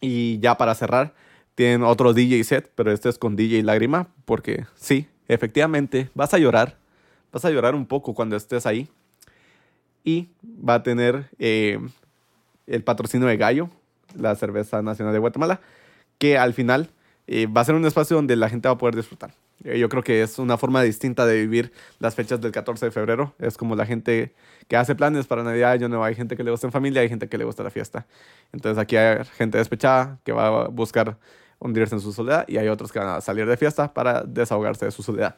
Y 0.00 0.38
ya 0.38 0.56
para 0.56 0.74
cerrar, 0.74 1.14
tienen 1.54 1.82
otro 1.82 2.14
DJ 2.14 2.42
set, 2.44 2.70
pero 2.74 2.92
este 2.92 3.08
es 3.08 3.18
con 3.18 3.36
DJ 3.36 3.62
Lágrima, 3.62 4.08
porque 4.24 4.66
sí, 4.76 5.08
efectivamente, 5.28 6.08
vas 6.14 6.32
a 6.34 6.38
llorar. 6.38 6.78
Vas 7.32 7.44
a 7.44 7.50
llorar 7.50 7.74
un 7.74 7.86
poco 7.86 8.14
cuando 8.14 8.36
estés 8.36 8.64
ahí. 8.64 8.88
Y 10.04 10.28
va 10.44 10.74
a 10.74 10.82
tener 10.82 11.28
eh, 11.38 11.78
el 12.66 12.82
patrocinio 12.82 13.26
de 13.26 13.36
Gallo, 13.36 13.70
la 14.14 14.34
cerveza 14.36 14.82
nacional 14.82 15.12
de 15.12 15.18
Guatemala, 15.18 15.60
que 16.18 16.38
al 16.38 16.54
final 16.54 16.90
eh, 17.26 17.46
va 17.46 17.60
a 17.60 17.64
ser 17.64 17.74
un 17.74 17.84
espacio 17.84 18.16
donde 18.16 18.36
la 18.36 18.48
gente 18.48 18.68
va 18.68 18.74
a 18.74 18.78
poder 18.78 18.96
disfrutar. 18.96 19.32
Eh, 19.64 19.78
yo 19.78 19.88
creo 19.88 20.02
que 20.02 20.22
es 20.22 20.38
una 20.38 20.56
forma 20.56 20.82
distinta 20.82 21.26
de 21.26 21.36
vivir 21.40 21.72
las 21.98 22.14
fechas 22.14 22.40
del 22.40 22.52
14 22.52 22.86
de 22.86 22.90
febrero. 22.92 23.34
Es 23.38 23.56
como 23.56 23.76
la 23.76 23.86
gente 23.86 24.34
que 24.68 24.76
hace 24.76 24.94
planes 24.94 25.26
para 25.26 25.42
Navidad, 25.42 25.78
yo 25.78 25.88
no 25.88 26.02
hay 26.04 26.14
gente 26.14 26.36
que 26.36 26.44
le 26.44 26.50
gusta 26.50 26.66
en 26.66 26.72
familia, 26.72 27.02
hay 27.02 27.08
gente 27.08 27.28
que 27.28 27.38
le 27.38 27.44
gusta 27.44 27.62
la 27.62 27.70
fiesta. 27.70 28.06
Entonces 28.52 28.78
aquí 28.78 28.96
hay 28.96 29.24
gente 29.36 29.58
despechada 29.58 30.18
que 30.24 30.32
va 30.32 30.46
a 30.46 30.68
buscar 30.68 31.18
hundirse 31.58 31.94
en 31.94 32.00
su 32.00 32.12
soledad 32.12 32.46
y 32.48 32.56
hay 32.56 32.68
otros 32.68 32.90
que 32.90 32.98
van 32.98 33.08
a 33.08 33.20
salir 33.20 33.46
de 33.46 33.56
fiesta 33.56 33.92
para 33.92 34.22
desahogarse 34.22 34.86
de 34.86 34.90
su 34.90 35.02
soledad. 35.02 35.36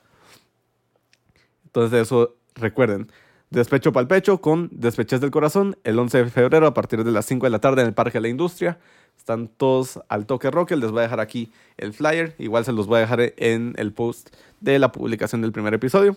Entonces 1.64 2.02
eso 2.02 2.37
recuerden, 2.54 3.08
Despecho 3.52 3.92
el 3.94 4.06
Pecho 4.06 4.40
con 4.40 4.70
Despeches 4.72 5.20
del 5.20 5.30
Corazón 5.30 5.76
el 5.85 5.98
11 5.98 6.24
de 6.24 6.30
febrero 6.30 6.66
a 6.66 6.72
partir 6.72 7.04
de 7.04 7.11
las 7.11 7.26
5 7.26 7.44
de 7.44 7.50
la 7.50 7.58
tarde 7.58 7.82
en 7.82 7.88
el 7.88 7.92
Parque 7.92 8.16
de 8.16 8.22
la 8.22 8.28
Industria. 8.28 8.78
Están 9.16 9.48
todos 9.48 10.01
al 10.09 10.27
toque 10.27 10.51
rock. 10.51 10.72
Les 10.72 10.90
voy 10.90 11.01
a 11.01 11.03
dejar 11.03 11.20
aquí 11.20 11.53
el 11.77 11.92
flyer. 11.92 12.35
Igual 12.38 12.64
se 12.64 12.72
los 12.72 12.87
voy 12.87 12.98
a 12.98 13.01
dejar 13.01 13.35
en 13.37 13.75
el 13.77 13.92
post 13.92 14.35
de 14.61 14.79
la 14.79 14.92
publicación 14.92 15.42
del 15.42 15.53
primer 15.53 15.75
episodio. 15.75 16.16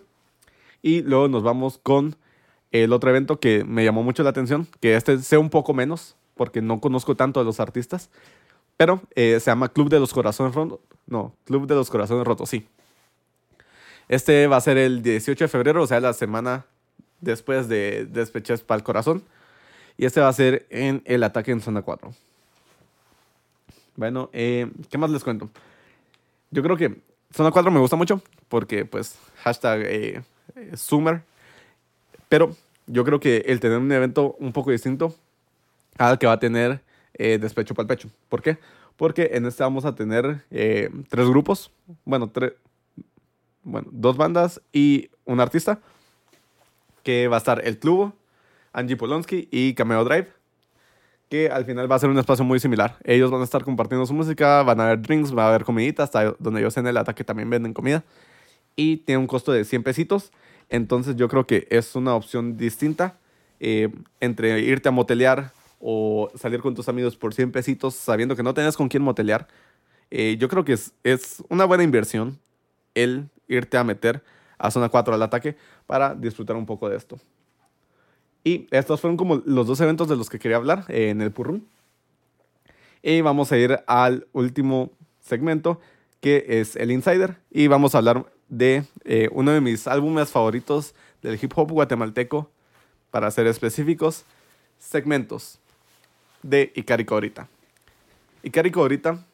Y 0.82 1.02
luego 1.02 1.28
nos 1.28 1.44
vamos 1.44 1.80
con 1.82 2.16
el 2.72 2.94
otro 2.94 3.10
evento 3.10 3.40
que 3.40 3.64
me 3.64 3.84
llamó 3.84 4.04
mucho 4.04 4.24
la 4.24 4.32
atención. 4.32 4.68
Que 4.80 4.96
este 4.96 5.20
sea 5.20 5.40
un 5.40 5.50
poco 5.50 5.74
menos, 5.74 6.16
porque 6.36 6.62
no 6.62 6.80
conozco 6.82 7.16
tanto 7.16 7.40
a 7.40 7.44
los 7.44 7.60
artistas. 7.60 8.10
Pero 8.78 9.02
eh, 9.16 9.40
se 9.40 9.52
llama 9.52 9.70
Club 9.70 9.90
de 9.90 10.00
los 10.00 10.14
Corazones 10.14 10.54
Rotos. 10.54 10.80
No, 11.08 11.36
Club 11.46 11.68
de 11.68 11.76
los 11.76 11.90
Corazones 11.90 12.26
Rotos, 12.26 12.50
sí. 12.50 12.68
Este 14.08 14.48
va 14.48 14.58
a 14.58 14.62
ser 14.62 14.78
el 14.78 15.02
18 15.02 15.46
de 15.46 15.48
febrero, 15.48 15.82
o 15.82 15.88
sea, 15.88 16.00
la 16.00 16.14
semana 16.14 16.66
después 17.22 17.68
de 17.68 18.06
Despeches 18.06 18.62
para 18.62 18.78
el 18.78 18.84
Corazón. 18.84 19.24
Y 19.98 20.06
este 20.06 20.20
va 20.20 20.28
a 20.28 20.34
ser 20.34 20.68
en 20.70 21.02
el 21.06 21.24
ataque 21.24 21.52
en 21.52 21.62
zona 21.62 21.82
4. 21.82 22.14
Bueno, 23.96 24.30
eh, 24.34 24.72
¿qué 24.90 24.98
más 24.98 25.10
les 25.10 25.24
cuento? 25.24 25.50
Yo 26.52 26.62
creo 26.64 26.78
que 26.78 27.02
zona 27.32 27.52
4 27.52 27.72
me 27.72 27.80
gusta 27.80 27.96
mucho 27.96 28.22
porque 28.48 28.86
pues 28.86 29.18
hashtag 29.44 29.82
eh, 29.86 30.22
Summer. 30.76 31.24
Pero 32.30 32.56
yo 32.88 33.04
creo 33.04 33.20
que 33.20 33.38
el 33.48 33.60
tener 33.60 33.78
un 33.78 33.92
evento 33.92 34.36
un 34.40 34.52
poco 34.52 34.72
distinto 34.72 35.16
al 35.98 36.18
que 36.18 36.28
va 36.28 36.34
a 36.34 36.40
tener 36.40 36.82
eh, 37.14 37.38
Despecho 37.38 37.74
para 37.74 37.84
el 37.84 37.88
Pecho. 37.88 38.10
¿Por 38.30 38.42
qué? 38.42 38.58
Porque 38.98 39.32
en 39.34 39.46
este 39.46 39.64
vamos 39.64 39.86
a 39.86 39.96
tener 39.96 40.44
eh, 40.52 40.90
tres 41.10 41.28
grupos. 41.28 41.72
Bueno, 42.04 42.30
tres... 42.30 42.54
Bueno, 43.64 43.88
dos 43.92 44.16
bandas 44.16 44.62
y 44.72 45.10
un 45.26 45.40
artista 45.40 45.80
que 47.04 47.28
va 47.28 47.38
a 47.38 47.40
estar 47.40 47.66
El 47.66 47.80
Clubo, 47.80 48.14
Angie 48.74 48.96
Polonsky 48.96 49.48
y 49.52 49.74
Cameo 49.74 50.04
Drive, 50.04 50.28
que 51.30 51.50
al 51.50 51.66
final 51.66 51.92
va 51.92 51.96
a 51.96 52.00
ser 52.00 52.10
un 52.10 52.18
espacio 52.18 52.46
muy 52.46 52.60
similar. 52.60 52.98
Ellos 53.04 53.32
van 53.32 53.42
a 53.42 53.44
estar 53.44 53.64
compartiendo 53.64 54.06
su 54.06 54.14
música, 54.14 54.64
van 54.64 54.80
a 54.80 54.86
haber 54.86 55.02
drinks, 55.02 55.36
va 55.36 55.46
a 55.46 55.50
haber 55.50 55.64
comiditas, 55.64 56.06
hasta 56.06 56.36
donde 56.40 56.62
ellos 56.62 56.78
en 56.78 56.88
el 56.88 56.98
ataque 56.98 57.24
también 57.24 57.50
venden 57.50 57.74
comida. 57.74 58.04
Y 58.76 58.98
tiene 58.98 59.20
un 59.20 59.28
costo 59.28 59.52
de 59.52 59.66
100 59.66 59.84
pesitos. 59.84 60.32
Entonces 60.70 61.16
yo 61.16 61.28
creo 61.28 61.46
que 61.46 61.68
es 61.70 61.96
una 61.96 62.16
opción 62.16 62.58
distinta 62.58 63.18
eh, 63.60 63.90
entre 64.20 64.60
irte 64.60 64.90
a 64.90 64.92
motelear 64.92 65.52
o 65.80 66.30
salir 66.36 66.62
con 66.62 66.76
tus 66.76 66.90
amigos 66.90 67.16
por 67.16 67.34
100 67.34 67.52
pesitos 67.52 67.96
sabiendo 67.96 68.36
que 68.36 68.44
no 68.44 68.54
tienes 68.54 68.76
con 68.76 68.90
quién 68.90 69.04
motelear. 69.04 69.48
Eh, 70.12 70.38
yo 70.40 70.50
creo 70.50 70.66
que 70.66 70.74
es, 70.74 70.94
es 71.04 71.44
una 71.50 71.66
buena 71.66 71.84
inversión 71.84 72.40
el 72.94 73.30
irte 73.48 73.78
a 73.78 73.84
meter 73.84 74.24
a 74.58 74.72
zona 74.72 74.90
4 74.90 75.14
al 75.14 75.22
ataque 75.22 75.58
para 75.86 76.16
disfrutar 76.16 76.56
un 76.56 76.66
poco 76.66 76.90
de 76.90 76.98
esto. 76.98 77.20
Y 78.46 78.68
estos 78.70 79.02
fueron 79.02 79.18
como 79.18 79.42
los 79.44 79.66
dos 79.66 79.82
eventos 79.82 80.08
de 80.08 80.16
los 80.16 80.30
que 80.30 80.38
quería 80.38 80.58
hablar 80.58 80.86
en 80.90 81.20
el 81.20 81.32
Purrum. 81.32 81.62
Y 83.02 83.22
vamos 83.22 83.52
a 83.52 83.58
ir 83.58 83.80
al 83.88 84.28
último 84.34 84.92
segmento, 85.20 85.82
que 86.22 86.46
es 86.48 86.76
el 86.76 86.92
Insider. 86.92 87.38
Y 87.50 87.66
vamos 87.66 87.96
a 87.96 87.98
hablar 87.98 88.28
de 88.48 88.84
eh, 89.04 89.30
uno 89.32 89.52
de 89.52 89.62
mis 89.62 89.88
álbumes 89.88 90.30
favoritos 90.30 90.94
del 91.24 91.40
hip 91.42 91.54
hop 91.56 91.72
guatemalteco, 91.72 92.52
para 93.10 93.32
ser 93.32 93.48
específicos, 93.48 94.26
segmentos 94.78 95.58
de 96.44 96.72
Icarico 96.76 97.16
ahorita. 97.16 97.48
Icarico 98.44 98.82
ahorita, 98.82 99.26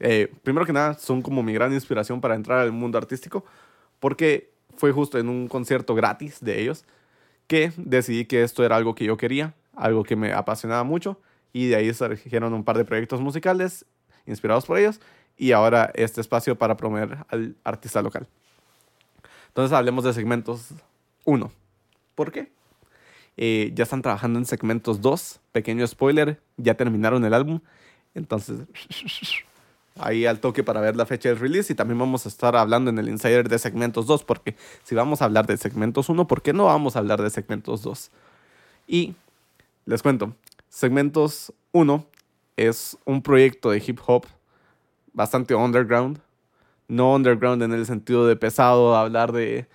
eh, 0.00 0.32
primero 0.42 0.66
que 0.66 0.72
nada, 0.72 0.94
son 0.94 1.22
como 1.22 1.44
mi 1.44 1.52
gran 1.52 1.72
inspiración 1.72 2.20
para 2.20 2.34
entrar 2.34 2.58
al 2.58 2.72
mundo 2.72 2.98
artístico, 2.98 3.44
porque 4.00 4.50
fue 4.76 4.90
justo 4.90 5.20
en 5.20 5.28
un 5.28 5.46
concierto 5.46 5.94
gratis 5.94 6.38
de 6.40 6.60
ellos 6.60 6.84
que 7.46 7.72
decidí 7.76 8.24
que 8.24 8.42
esto 8.42 8.64
era 8.64 8.76
algo 8.76 8.94
que 8.94 9.04
yo 9.04 9.16
quería, 9.16 9.54
algo 9.74 10.04
que 10.04 10.16
me 10.16 10.32
apasionaba 10.32 10.84
mucho 10.84 11.20
y 11.52 11.66
de 11.66 11.76
ahí 11.76 11.92
surgieron 11.92 12.52
un 12.54 12.64
par 12.64 12.76
de 12.76 12.84
proyectos 12.84 13.20
musicales 13.20 13.84
inspirados 14.26 14.66
por 14.66 14.78
ellos 14.78 15.00
y 15.36 15.52
ahora 15.52 15.90
este 15.94 16.20
espacio 16.20 16.56
para 16.56 16.76
promover 16.76 17.18
al 17.28 17.56
artista 17.64 18.02
local. 18.02 18.26
Entonces 19.48 19.72
hablemos 19.76 20.04
de 20.04 20.12
segmentos 20.12 20.70
1. 21.24 21.52
¿Por 22.14 22.32
qué? 22.32 22.50
Eh, 23.36 23.72
ya 23.74 23.84
están 23.84 24.02
trabajando 24.02 24.38
en 24.38 24.44
segmentos 24.44 25.00
2. 25.00 25.40
Pequeño 25.52 25.86
spoiler, 25.86 26.40
ya 26.56 26.74
terminaron 26.74 27.24
el 27.24 27.34
álbum. 27.34 27.60
Entonces, 28.14 28.60
ahí 29.98 30.26
al 30.26 30.40
toque 30.40 30.64
para 30.64 30.80
ver 30.80 30.96
la 30.96 31.06
fecha 31.06 31.28
del 31.28 31.38
release 31.38 31.72
y 31.72 31.76
también 31.76 31.98
vamos 31.98 32.26
a 32.26 32.28
estar 32.28 32.56
hablando 32.56 32.90
en 32.90 32.98
el 32.98 33.08
Insider 33.08 33.48
de 33.48 33.58
segmentos 33.58 34.06
2 34.06 34.24
porque 34.24 34.56
si 34.82 34.94
vamos 34.94 35.22
a 35.22 35.26
hablar 35.26 35.46
de 35.46 35.56
segmentos 35.56 36.08
1, 36.08 36.26
¿por 36.26 36.42
qué 36.42 36.52
no 36.52 36.64
vamos 36.64 36.96
a 36.96 36.98
hablar 36.98 37.22
de 37.22 37.30
segmentos 37.30 37.82
2? 37.82 38.10
Y 38.86 39.14
les 39.86 40.02
cuento, 40.02 40.34
segmentos 40.68 41.52
1 41.72 42.06
es 42.56 42.98
un 43.04 43.22
proyecto 43.22 43.70
de 43.70 43.82
hip 43.84 44.00
hop 44.06 44.26
bastante 45.12 45.54
underground, 45.54 46.18
no 46.88 47.14
underground 47.14 47.62
en 47.62 47.72
el 47.72 47.86
sentido 47.86 48.26
de 48.26 48.36
pesado, 48.36 48.96
hablar 48.96 49.32
de, 49.32 49.66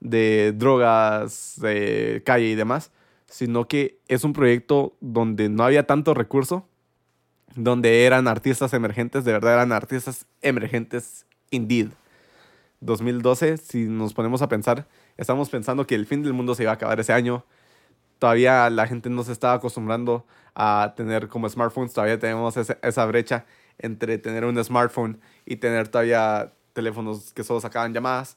de 0.00 0.52
drogas, 0.52 1.54
de 1.60 2.22
calle 2.26 2.46
y 2.46 2.54
demás, 2.54 2.90
sino 3.26 3.66
que 3.68 3.98
es 4.08 4.24
un 4.24 4.32
proyecto 4.32 4.96
donde 5.00 5.48
no 5.48 5.64
había 5.64 5.86
tanto 5.86 6.14
recurso 6.14 6.66
donde 7.54 8.04
eran 8.04 8.28
artistas 8.28 8.72
emergentes, 8.72 9.24
de 9.24 9.32
verdad 9.32 9.54
eran 9.54 9.72
artistas 9.72 10.26
emergentes 10.40 11.26
indeed. 11.50 11.90
2012, 12.80 13.58
si 13.58 13.84
nos 13.84 14.12
ponemos 14.12 14.42
a 14.42 14.48
pensar, 14.48 14.86
estamos 15.16 15.50
pensando 15.50 15.86
que 15.86 15.94
el 15.94 16.06
fin 16.06 16.22
del 16.22 16.32
mundo 16.32 16.54
se 16.54 16.64
iba 16.64 16.72
a 16.72 16.74
acabar 16.74 16.98
ese 16.98 17.12
año. 17.12 17.44
Todavía 18.18 18.68
la 18.70 18.86
gente 18.86 19.08
no 19.08 19.22
se 19.22 19.32
estaba 19.32 19.54
acostumbrando 19.54 20.26
a 20.54 20.92
tener 20.96 21.28
como 21.28 21.48
smartphones, 21.48 21.92
todavía 21.92 22.18
tenemos 22.18 22.56
esa, 22.56 23.06
brecha 23.06 23.44
entre 23.78 24.18
tener 24.18 24.44
un 24.44 24.62
smartphone 24.62 25.20
y 25.46 25.56
tener 25.56 25.88
todavía 25.88 26.52
teléfonos 26.72 27.32
que 27.32 27.44
solo 27.44 27.60
sacaban 27.60 27.92
llamadas. 27.94 28.36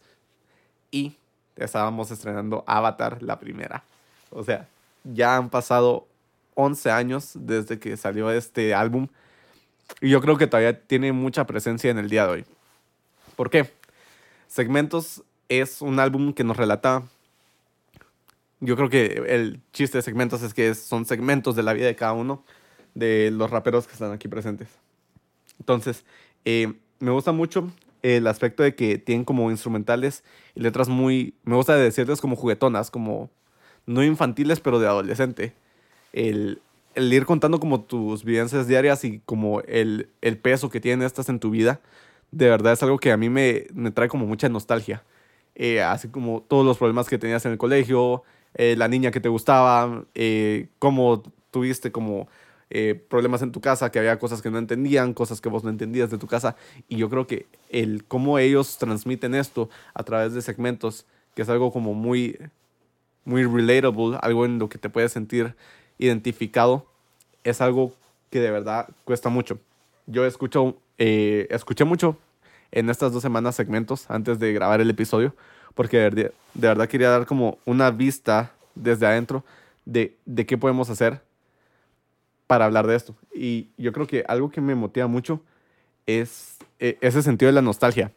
Y 0.91 1.17
estábamos 1.55 2.11
estrenando 2.11 2.63
Avatar, 2.67 3.21
la 3.21 3.39
primera. 3.39 3.83
O 4.29 4.43
sea, 4.43 4.67
ya 5.03 5.35
han 5.35 5.49
pasado 5.49 6.07
11 6.55 6.91
años 6.91 7.31
desde 7.35 7.79
que 7.79 7.95
salió 7.97 8.31
este 8.31 8.73
álbum. 8.73 9.07
Y 10.01 10.09
yo 10.09 10.21
creo 10.21 10.37
que 10.37 10.47
todavía 10.47 10.81
tiene 10.81 11.11
mucha 11.11 11.45
presencia 11.45 11.91
en 11.91 11.99
el 11.99 12.09
día 12.09 12.25
de 12.25 12.31
hoy. 12.31 12.45
¿Por 13.35 13.49
qué? 13.49 13.71
Segmentos 14.47 15.23
es 15.49 15.81
un 15.81 15.99
álbum 15.99 16.33
que 16.33 16.43
nos 16.43 16.57
relata. 16.57 17.03
Yo 18.59 18.75
creo 18.75 18.89
que 18.89 19.23
el 19.27 19.61
chiste 19.73 19.97
de 19.97 20.01
segmentos 20.01 20.41
es 20.41 20.53
que 20.53 20.73
son 20.73 21.05
segmentos 21.05 21.55
de 21.55 21.63
la 21.63 21.73
vida 21.73 21.85
de 21.85 21.95
cada 21.95 22.13
uno 22.13 22.43
de 22.93 23.29
los 23.31 23.51
raperos 23.51 23.85
que 23.85 23.93
están 23.93 24.11
aquí 24.11 24.27
presentes. 24.27 24.69
Entonces, 25.59 26.05
eh, 26.45 26.73
me 26.99 27.11
gusta 27.11 27.31
mucho 27.31 27.71
el 28.01 28.27
aspecto 28.27 28.63
de 28.63 28.75
que 28.75 28.97
tienen 28.97 29.25
como 29.25 29.51
instrumentales 29.51 30.23
y 30.55 30.61
letras 30.61 30.87
muy. 30.87 31.35
Me 31.43 31.55
gusta 31.55 31.75
decirles 31.75 32.21
como 32.21 32.35
juguetonas, 32.35 32.89
como 32.91 33.29
no 33.85 34.03
infantiles, 34.03 34.59
pero 34.59 34.79
de 34.79 34.87
adolescente. 34.87 35.53
El, 36.15 36.61
el 36.95 37.11
ir 37.11 37.25
contando 37.25 37.59
como 37.59 37.81
tus 37.81 38.23
vivencias 38.23 38.67
diarias 38.67 39.03
y 39.03 39.19
como 39.25 39.61
el, 39.61 40.09
el, 40.21 40.37
peso 40.37 40.69
que 40.69 40.79
tienen 40.79 41.05
estas 41.05 41.27
en 41.29 41.39
tu 41.39 41.49
vida, 41.49 41.81
de 42.31 42.49
verdad 42.49 42.73
es 42.73 42.81
algo 42.81 42.97
que 42.97 43.11
a 43.11 43.17
mí 43.17 43.29
me, 43.29 43.67
me 43.73 43.91
trae 43.91 44.07
como 44.07 44.25
mucha 44.25 44.49
nostalgia. 44.49 45.03
Eh, 45.55 45.81
así 45.81 46.07
como 46.09 46.41
todos 46.41 46.65
los 46.65 46.77
problemas 46.77 47.07
que 47.07 47.17
tenías 47.17 47.45
en 47.45 47.51
el 47.51 47.57
colegio, 47.57 48.23
eh, 48.55 48.75
la 48.77 48.87
niña 48.87 49.11
que 49.11 49.19
te 49.19 49.29
gustaba, 49.29 50.05
eh, 50.15 50.67
cómo 50.79 51.21
tuviste 51.51 51.91
como 51.91 52.27
problemas 53.07 53.41
en 53.41 53.53
tu 53.53 53.61
casa, 53.61 53.89
que 53.89 53.99
había 53.99 54.19
cosas 54.19 54.41
que 54.41 54.51
no 54.51 54.57
entendían, 54.57 55.13
cosas 55.13 55.39
que 55.39 55.47
vos 55.47 55.63
no 55.63 55.69
entendías 55.69 56.09
de 56.09 56.17
tu 56.17 56.27
casa. 56.27 56.57
Y 56.89 56.97
yo 56.97 57.09
creo 57.09 57.25
que 57.25 57.45
el 57.69 58.03
cómo 58.03 58.37
ellos 58.37 58.77
transmiten 58.77 59.33
esto 59.33 59.69
a 59.93 60.03
través 60.03 60.33
de 60.33 60.41
segmentos, 60.41 61.05
que 61.35 61.43
es 61.43 61.49
algo 61.49 61.71
como 61.71 61.93
muy, 61.93 62.37
muy 63.23 63.45
relatable, 63.45 64.17
algo 64.21 64.43
en 64.43 64.59
lo 64.59 64.67
que 64.67 64.77
te 64.77 64.89
puedes 64.89 65.13
sentir 65.13 65.55
identificado, 65.97 66.85
es 67.43 67.61
algo 67.61 67.93
que 68.29 68.39
de 68.39 68.51
verdad 68.51 68.89
cuesta 69.03 69.29
mucho. 69.29 69.59
Yo 70.07 70.23
eh, 70.97 71.47
escuché 71.49 71.83
mucho 71.85 72.17
en 72.71 72.89
estas 72.89 73.13
dos 73.13 73.21
semanas 73.21 73.55
segmentos 73.55 74.09
antes 74.09 74.39
de 74.39 74.53
grabar 74.53 74.81
el 74.81 74.89
episodio, 74.89 75.35
porque 75.73 75.97
de, 75.97 76.11
de 76.11 76.67
verdad 76.67 76.87
quería 76.87 77.09
dar 77.09 77.25
como 77.25 77.57
una 77.65 77.91
vista 77.91 78.51
desde 78.75 79.05
adentro 79.05 79.43
de, 79.85 80.17
de 80.25 80.45
qué 80.45 80.57
podemos 80.57 80.89
hacer 80.89 81.21
para 82.47 82.65
hablar 82.65 82.87
de 82.87 82.95
esto. 82.95 83.15
Y 83.33 83.69
yo 83.77 83.91
creo 83.93 84.07
que 84.07 84.23
algo 84.27 84.49
que 84.49 84.61
me 84.61 84.75
motiva 84.75 85.07
mucho 85.07 85.41
es 86.05 86.57
eh, 86.79 86.97
ese 87.01 87.21
sentido 87.21 87.47
de 87.47 87.53
la 87.53 87.61
nostalgia, 87.61 88.11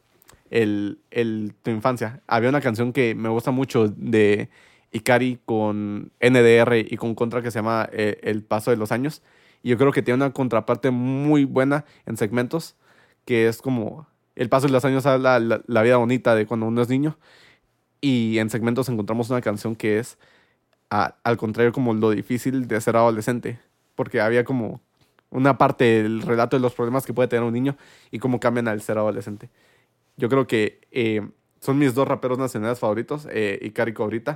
el, 0.51 0.99
el, 1.11 1.55
tu 1.62 1.71
infancia. 1.71 2.21
Había 2.27 2.49
una 2.49 2.61
canción 2.61 2.93
que 2.93 3.14
me 3.14 3.29
gusta 3.29 3.51
mucho 3.51 3.88
de 3.88 4.49
Ikari 4.92 5.38
con 5.44 6.12
NDR 6.20 6.77
y 6.79 6.96
con 6.96 7.14
Contra 7.14 7.42
que 7.42 7.51
se 7.51 7.59
llama 7.59 7.88
eh, 7.92 8.18
El 8.22 8.42
Paso 8.42 8.70
de 8.70 8.77
los 8.77 8.92
Años. 8.92 9.22
Y 9.62 9.70
yo 9.70 9.79
creo 9.79 9.92
que 9.92 10.03
tiene 10.03 10.16
una 10.16 10.33
contraparte 10.33 10.90
muy 10.90 11.44
buena 11.44 11.85
en 12.07 12.16
segmentos, 12.16 12.77
que 13.24 13.48
es 13.48 13.61
como 13.62 14.07
El 14.37 14.48
Paso 14.48 14.66
de 14.66 14.72
los 14.72 14.85
Años 14.85 15.07
habla 15.07 15.38
la, 15.40 15.62
la 15.66 15.83
vida 15.83 15.96
bonita 15.96 16.35
de 16.35 16.46
cuando 16.46 16.66
uno 16.66 16.83
es 16.83 16.88
niño. 16.88 17.18
Y 18.01 18.38
en 18.38 18.51
segmentos 18.51 18.88
encontramos 18.88 19.31
una 19.31 19.40
canción 19.40 19.74
que 19.77 19.98
es, 19.98 20.18
a, 20.90 21.16
al 21.24 21.37
contrario, 21.37 21.72
como 21.72 21.94
lo 21.94 22.11
difícil 22.11 22.68
de 22.68 22.81
ser 22.81 22.96
adolescente 22.96 23.59
porque 23.98 24.20
había 24.20 24.44
como 24.44 24.81
una 25.31 25.59
parte 25.59 25.83
del 26.05 26.22
relato 26.22 26.55
de 26.57 26.61
los 26.61 26.72
problemas 26.72 27.05
que 27.05 27.12
puede 27.12 27.27
tener 27.27 27.42
un 27.42 27.53
niño 27.53 27.77
y 28.12 28.20
cómo 28.20 28.38
cambian 28.38 28.68
al 28.68 28.81
ser 28.81 28.96
adolescente. 28.96 29.51
Yo 30.16 30.29
creo 30.29 30.46
que 30.46 30.87
eh, 30.92 31.29
son 31.61 31.81
mis 31.81 31.96
dos 31.96 32.07
raperos 32.07 32.38
nacionales 32.38 32.79
favoritos, 32.79 33.27
eh, 33.29 33.59
Ikari 33.61 33.90
y 33.90 34.31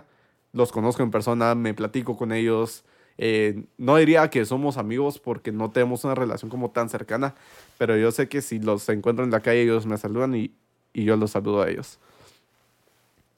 Los 0.52 0.72
conozco 0.72 1.02
en 1.02 1.10
persona, 1.10 1.54
me 1.54 1.74
platico 1.74 2.16
con 2.16 2.32
ellos. 2.32 2.84
Eh, 3.18 3.64
no 3.78 3.96
diría 3.96 4.28
que 4.30 4.44
somos 4.44 4.76
amigos 4.76 5.18
porque 5.18 5.52
no 5.52 5.70
tenemos 5.70 6.04
una 6.04 6.14
relación 6.14 6.50
como 6.50 6.70
tan 6.70 6.88
cercana, 6.88 7.34
pero 7.78 7.96
yo 7.96 8.10
sé 8.10 8.28
que 8.28 8.42
si 8.42 8.58
los 8.58 8.88
encuentro 8.88 9.24
en 9.24 9.30
la 9.30 9.40
calle 9.40 9.62
ellos 9.62 9.86
me 9.86 9.98
saludan 9.98 10.34
y, 10.34 10.50
y 10.92 11.04
yo 11.04 11.16
los 11.16 11.30
saludo 11.32 11.62
a 11.62 11.70
ellos. 11.70 11.98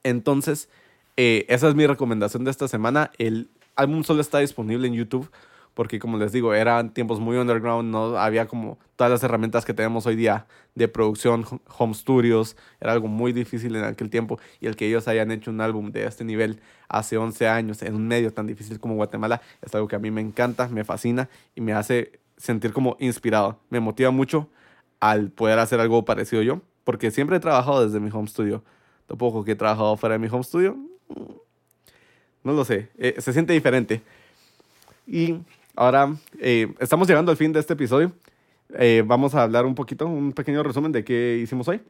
Entonces, 0.03 0.69
eh, 1.17 1.45
esa 1.49 1.67
es 1.67 1.75
mi 1.75 1.87
recomendación 1.87 2.43
de 2.43 2.51
esta 2.51 2.67
semana. 2.67 3.11
El 3.17 3.49
álbum 3.75 4.03
solo 4.03 4.21
está 4.21 4.39
disponible 4.39 4.87
en 4.87 4.93
YouTube 4.93 5.29
porque 5.75 5.99
como 5.99 6.17
les 6.17 6.31
digo, 6.31 6.53
eran 6.53 6.93
tiempos 6.93 7.19
muy 7.19 7.37
underground, 7.37 7.91
no 7.91 8.17
había 8.17 8.47
como 8.47 8.79
todas 8.95 9.11
las 9.11 9.23
herramientas 9.23 9.65
que 9.65 9.73
tenemos 9.73 10.07
hoy 10.07 10.15
día 10.15 10.47
de 10.73 10.87
producción, 10.87 11.45
home 11.77 11.93
studios, 11.93 12.55
era 12.79 12.93
algo 12.93 13.07
muy 13.07 13.33
difícil 13.33 13.75
en 13.75 13.83
aquel 13.83 14.09
tiempo 14.09 14.39
y 14.59 14.67
el 14.67 14.75
que 14.75 14.87
ellos 14.87 15.07
hayan 15.07 15.31
hecho 15.31 15.51
un 15.51 15.61
álbum 15.61 15.91
de 15.91 16.05
este 16.05 16.23
nivel 16.23 16.61
hace 16.87 17.17
11 17.17 17.47
años 17.47 17.81
en 17.83 17.93
un 17.93 18.07
medio 18.07 18.33
tan 18.33 18.47
difícil 18.47 18.79
como 18.79 18.95
Guatemala 18.95 19.41
es 19.61 19.75
algo 19.75 19.87
que 19.87 19.97
a 19.97 19.99
mí 19.99 20.11
me 20.11 20.21
encanta, 20.21 20.69
me 20.69 20.85
fascina 20.85 21.29
y 21.55 21.61
me 21.61 21.73
hace 21.73 22.19
sentir 22.37 22.71
como 22.71 22.95
inspirado, 22.99 23.59
me 23.69 23.81
motiva 23.81 24.11
mucho 24.11 24.49
al 25.01 25.29
poder 25.29 25.59
hacer 25.59 25.81
algo 25.81 26.05
parecido 26.05 26.41
yo, 26.41 26.61
porque 26.85 27.11
siempre 27.11 27.37
he 27.37 27.39
trabajado 27.41 27.85
desde 27.85 27.99
mi 27.99 28.09
home 28.11 28.27
studio, 28.27 28.63
tampoco 29.07 29.43
que 29.43 29.51
he 29.51 29.55
trabajado 29.55 29.97
fuera 29.97 30.13
de 30.13 30.19
mi 30.19 30.27
home 30.27 30.43
studio, 30.43 30.77
no 32.43 32.53
lo 32.53 32.63
sé, 32.63 32.89
eh, 32.97 33.15
se 33.19 33.33
siente 33.33 33.51
diferente. 33.51 34.01
Y 35.07 35.39
Ahora, 35.75 36.15
eh, 36.39 36.73
estamos 36.79 37.05
llegando 37.07 37.31
al 37.31 37.37
fin 37.37 37.51
de 37.51 37.59
este 37.59 37.73
episodio. 37.73 38.13
Eh, 38.77 39.03
vamos 39.05 39.35
a 39.35 39.43
hablar 39.43 39.65
un 39.65 39.75
poquito, 39.75 40.07
un 40.07 40.31
pequeño 40.31 40.63
resumen 40.63 40.93
de 40.93 41.03
qué 41.03 41.39
hicimos 41.43 41.67
hoy. 41.67 41.81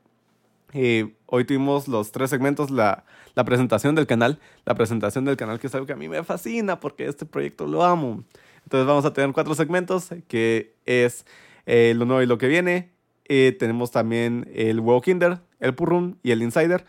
Eh, 0.73 1.13
hoy 1.27 1.45
tuvimos 1.45 1.87
los 1.87 2.11
tres 2.11 2.31
segmentos, 2.31 2.71
la, 2.71 3.05
la, 3.35 3.45
presentación 3.45 3.93
del 3.93 4.07
canal, 4.07 4.39
la 4.65 4.73
presentación 4.73 5.23
del 5.23 5.37
canal 5.37 5.59
que 5.59 5.67
es 5.67 5.75
algo 5.75 5.85
que 5.85 5.93
a 5.93 5.95
mí 5.95 6.09
me 6.09 6.23
fascina 6.23 6.79
porque 6.79 7.05
este 7.07 7.27
proyecto 7.27 7.67
lo 7.67 7.83
amo. 7.83 8.23
Entonces 8.63 8.87
vamos 8.87 9.05
a 9.05 9.13
tener 9.13 9.31
cuatro 9.33 9.53
segmentos, 9.53 10.09
que 10.27 10.73
es 10.85 11.25
lo 11.67 12.05
nuevo 12.05 12.23
y 12.23 12.25
lo 12.25 12.39
que 12.39 12.47
viene. 12.47 12.89
tenemos 13.27 13.91
también 13.91 14.49
el 14.55 14.79
huevo 14.79 15.01
kinder, 15.01 15.41
el 15.59 15.75
purrum 15.75 16.15
y 16.23 16.31
el 16.31 16.41
insider, 16.41 16.85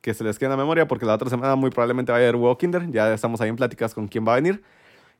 que 0.00 0.14
se 0.14 0.24
les 0.24 0.38
queda 0.38 0.46
en 0.46 0.52
la 0.52 0.56
memoria 0.56 0.88
porque 0.88 1.04
la 1.04 1.14
otra 1.14 1.28
semana 1.28 1.56
muy 1.56 1.70
probablemente 1.70 2.10
va 2.10 2.18
a 2.18 2.20
haber 2.22 2.36
huevo 2.36 2.56
kinder. 2.56 2.90
Ya 2.90 3.12
estamos 3.12 3.42
ahí 3.42 3.50
en 3.50 3.56
pláticas 3.56 3.92
con 3.92 4.08
quién 4.08 4.26
va 4.26 4.32
a 4.32 4.36
venir. 4.36 4.62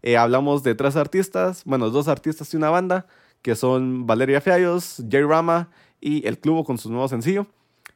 Eh, 0.02 0.16
hablamos 0.16 0.62
de 0.62 0.74
tres 0.74 0.96
artistas, 0.96 1.62
bueno, 1.64 1.90
dos 1.90 2.08
artistas 2.08 2.52
y 2.54 2.56
una 2.56 2.70
banda, 2.70 3.06
que 3.42 3.54
son 3.54 4.06
Valeria 4.06 4.40
Fiallos, 4.40 5.02
Jay 5.10 5.22
Rama 5.22 5.70
y 6.00 6.26
El 6.26 6.38
Clubo 6.38 6.64
con 6.64 6.78
su 6.78 6.90
nuevo 6.90 7.08
sencillo. 7.08 7.46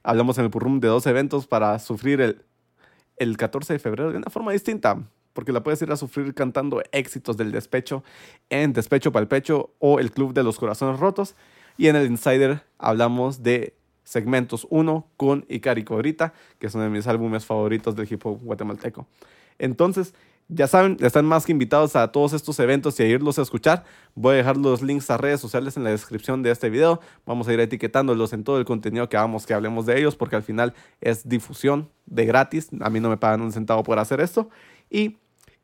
Hablamos 0.03 0.39
en 0.39 0.45
el 0.45 0.51
Purrum 0.51 0.81
de 0.81 0.89
dos 0.89 1.07
eventos 1.07 1.47
para 1.47 1.79
sufrir 1.79 2.21
el, 2.21 2.43
el 3.17 3.37
14 3.37 3.75
de 3.75 3.79
febrero 3.79 4.11
de 4.11 4.19
una 4.19 4.31
forma 4.31 4.53
distinta, 4.53 5.01
porque 5.33 5.53
la 5.53 5.63
puedes 5.63 5.81
ir 5.83 5.93
a 5.93 5.97
sufrir 5.97 6.35
cantando 6.35 6.83
éxitos 6.93 7.37
del 7.37 7.53
despecho 7.53 8.03
en 8.51 8.73
Despecho 8.73 9.13
para 9.13 9.23
el 9.23 9.29
Pecho 9.29 9.75
o 9.79 10.01
el 10.01 10.11
Club 10.11 10.35
de 10.35 10.43
los 10.43 10.59
Corazones 10.59 10.99
Rotos. 10.99 11.37
Y 11.79 11.89
en 11.89 11.97
el 11.97 12.07
Insider 12.07 12.63
hablamos 12.79 13.43
de 13.43 13.75
segmentos 14.05 14.67
1 14.71 15.07
con 15.17 15.47
Ikari 15.49 15.85
Cobrita, 15.85 16.35
que 16.59 16.67
es 16.67 16.75
uno 16.75 16.85
de 16.85 16.91
mis 16.91 17.07
álbumes 17.07 17.47
favoritos 17.47 17.95
del 17.97 18.13
hip 18.13 18.27
hop 18.27 18.41
guatemalteco. 18.43 19.07
Entonces, 19.59 20.15
ya 20.55 20.67
saben, 20.67 20.99
están 21.01 21.25
más 21.25 21.47
que 21.47 21.53
invitados 21.53 21.97
a 21.97 22.13
todos 22.13 22.35
estos 22.35 22.59
eventos 22.61 22.99
y 23.01 23.03
a 23.03 23.07
irlos 23.07 23.39
a 23.39 23.43
escuchar. 23.43 23.85
Voy 24.15 24.35
a 24.35 24.37
dejar 24.37 24.59
los 24.59 24.83
links 24.83 25.11
a 25.11 25.17
redes 25.17 25.41
sociales 25.41 25.77
en 25.77 25.85
la 25.85 25.91
descripción 25.91 26.43
de 26.43 26.51
este 26.51 26.69
video. 26.69 27.01
Vamos 27.25 27.49
a 27.49 27.55
ir 27.55 27.61
etiquetándolos 27.61 28.33
en 28.35 28.45
todo 28.45 28.59
el 28.59 28.67
contenido 28.67 29.09
que 29.09 29.17
hagamos 29.17 29.47
que 29.47 29.55
hablemos 29.55 29.87
de 29.87 29.99
ellos, 29.99 30.15
porque 30.15 30.37
al 30.37 30.43
final 30.43 30.75
es 31.01 31.27
difusión 31.27 31.89
de 32.05 32.27
gratis. 32.27 32.69
A 32.81 32.91
mí 32.91 33.01
no 33.01 33.09
me 33.09 33.17
pagan 33.17 33.41
un 33.41 33.51
centavo 33.51 33.83
por 33.83 33.99
hacer 33.99 34.21
esto. 34.21 34.51
Y 34.91 35.17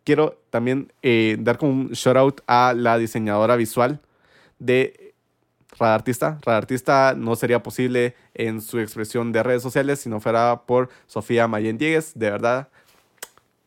quiero 0.05 0.40
también 0.48 0.90
eh, 1.03 1.37
dar 1.38 1.59
un 1.61 1.90
shout 1.90 2.16
out 2.16 2.40
a 2.46 2.72
la 2.74 2.96
diseñadora 2.96 3.57
visual 3.57 4.01
de 4.59 5.14
Radartista. 5.79 6.38
Radartista 6.42 7.14
no 7.14 7.37
sería 7.37 7.62
posible 7.62 8.14
en 8.33 8.62
su 8.62 8.79
expresión 8.79 9.33
de 9.33 9.42
redes 9.42 9.62
sociales 9.62 10.01
si 10.01 10.09
no 10.09 10.18
fuera 10.18 10.62
por 10.66 10.88
Sofía 11.07 11.46
Mayen 11.46 11.77
Diegues. 11.77 12.18
De 12.18 12.31
verdad, 12.31 12.68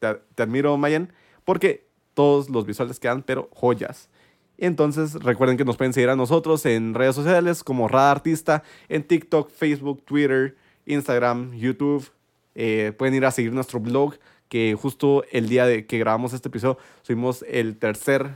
te, 0.01 0.43
admiro, 0.43 0.75
Mayen, 0.77 1.13
porque 1.45 1.87
todos 2.13 2.49
los 2.49 2.65
visuales 2.65 2.99
quedan, 2.99 3.23
pero 3.23 3.49
joyas. 3.53 4.09
Entonces, 4.57 5.13
recuerden 5.15 5.57
que 5.57 5.65
nos 5.65 5.77
pueden 5.77 5.93
seguir 5.93 6.09
a 6.09 6.15
nosotros 6.15 6.65
en 6.65 6.93
redes 6.93 7.15
sociales 7.15 7.63
como 7.63 7.87
Rada 7.87 8.11
Artista, 8.11 8.63
en 8.89 9.03
TikTok, 9.03 9.49
Facebook, 9.49 10.03
Twitter, 10.03 10.55
Instagram, 10.85 11.53
YouTube. 11.53 12.09
Eh, 12.53 12.93
pueden 12.97 13.15
ir 13.15 13.25
a 13.25 13.31
seguir 13.31 13.53
nuestro 13.53 13.79
blog, 13.79 14.15
que 14.49 14.75
justo 14.79 15.23
el 15.31 15.47
día 15.47 15.65
de 15.65 15.85
que 15.87 15.97
grabamos 15.97 16.33
este 16.33 16.49
episodio 16.49 16.77
subimos 17.01 17.43
el 17.47 17.77
tercer 17.77 18.31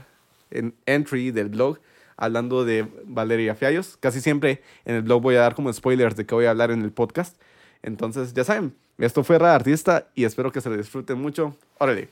entry 0.86 1.30
del 1.30 1.50
blog 1.50 1.78
hablando 2.16 2.64
de 2.64 2.88
Valeria 3.04 3.54
Fiallos. 3.54 3.98
Casi 3.98 4.20
siempre 4.20 4.62
en 4.84 4.94
el 4.94 5.02
blog 5.02 5.22
voy 5.22 5.36
a 5.36 5.40
dar 5.40 5.54
como 5.54 5.72
spoilers 5.72 6.16
de 6.16 6.24
qué 6.24 6.34
voy 6.34 6.46
a 6.46 6.50
hablar 6.50 6.70
en 6.70 6.82
el 6.82 6.92
podcast. 6.92 7.36
Entonces, 7.86 8.34
ya 8.34 8.44
saben, 8.44 8.74
esto 8.98 9.24
fue 9.24 9.38
Rada 9.38 9.54
Artista 9.54 10.08
y 10.14 10.24
espero 10.24 10.52
que 10.52 10.60
se 10.60 10.68
lo 10.68 10.76
disfruten 10.76 11.18
mucho. 11.18 11.56
Órale. 11.78 12.08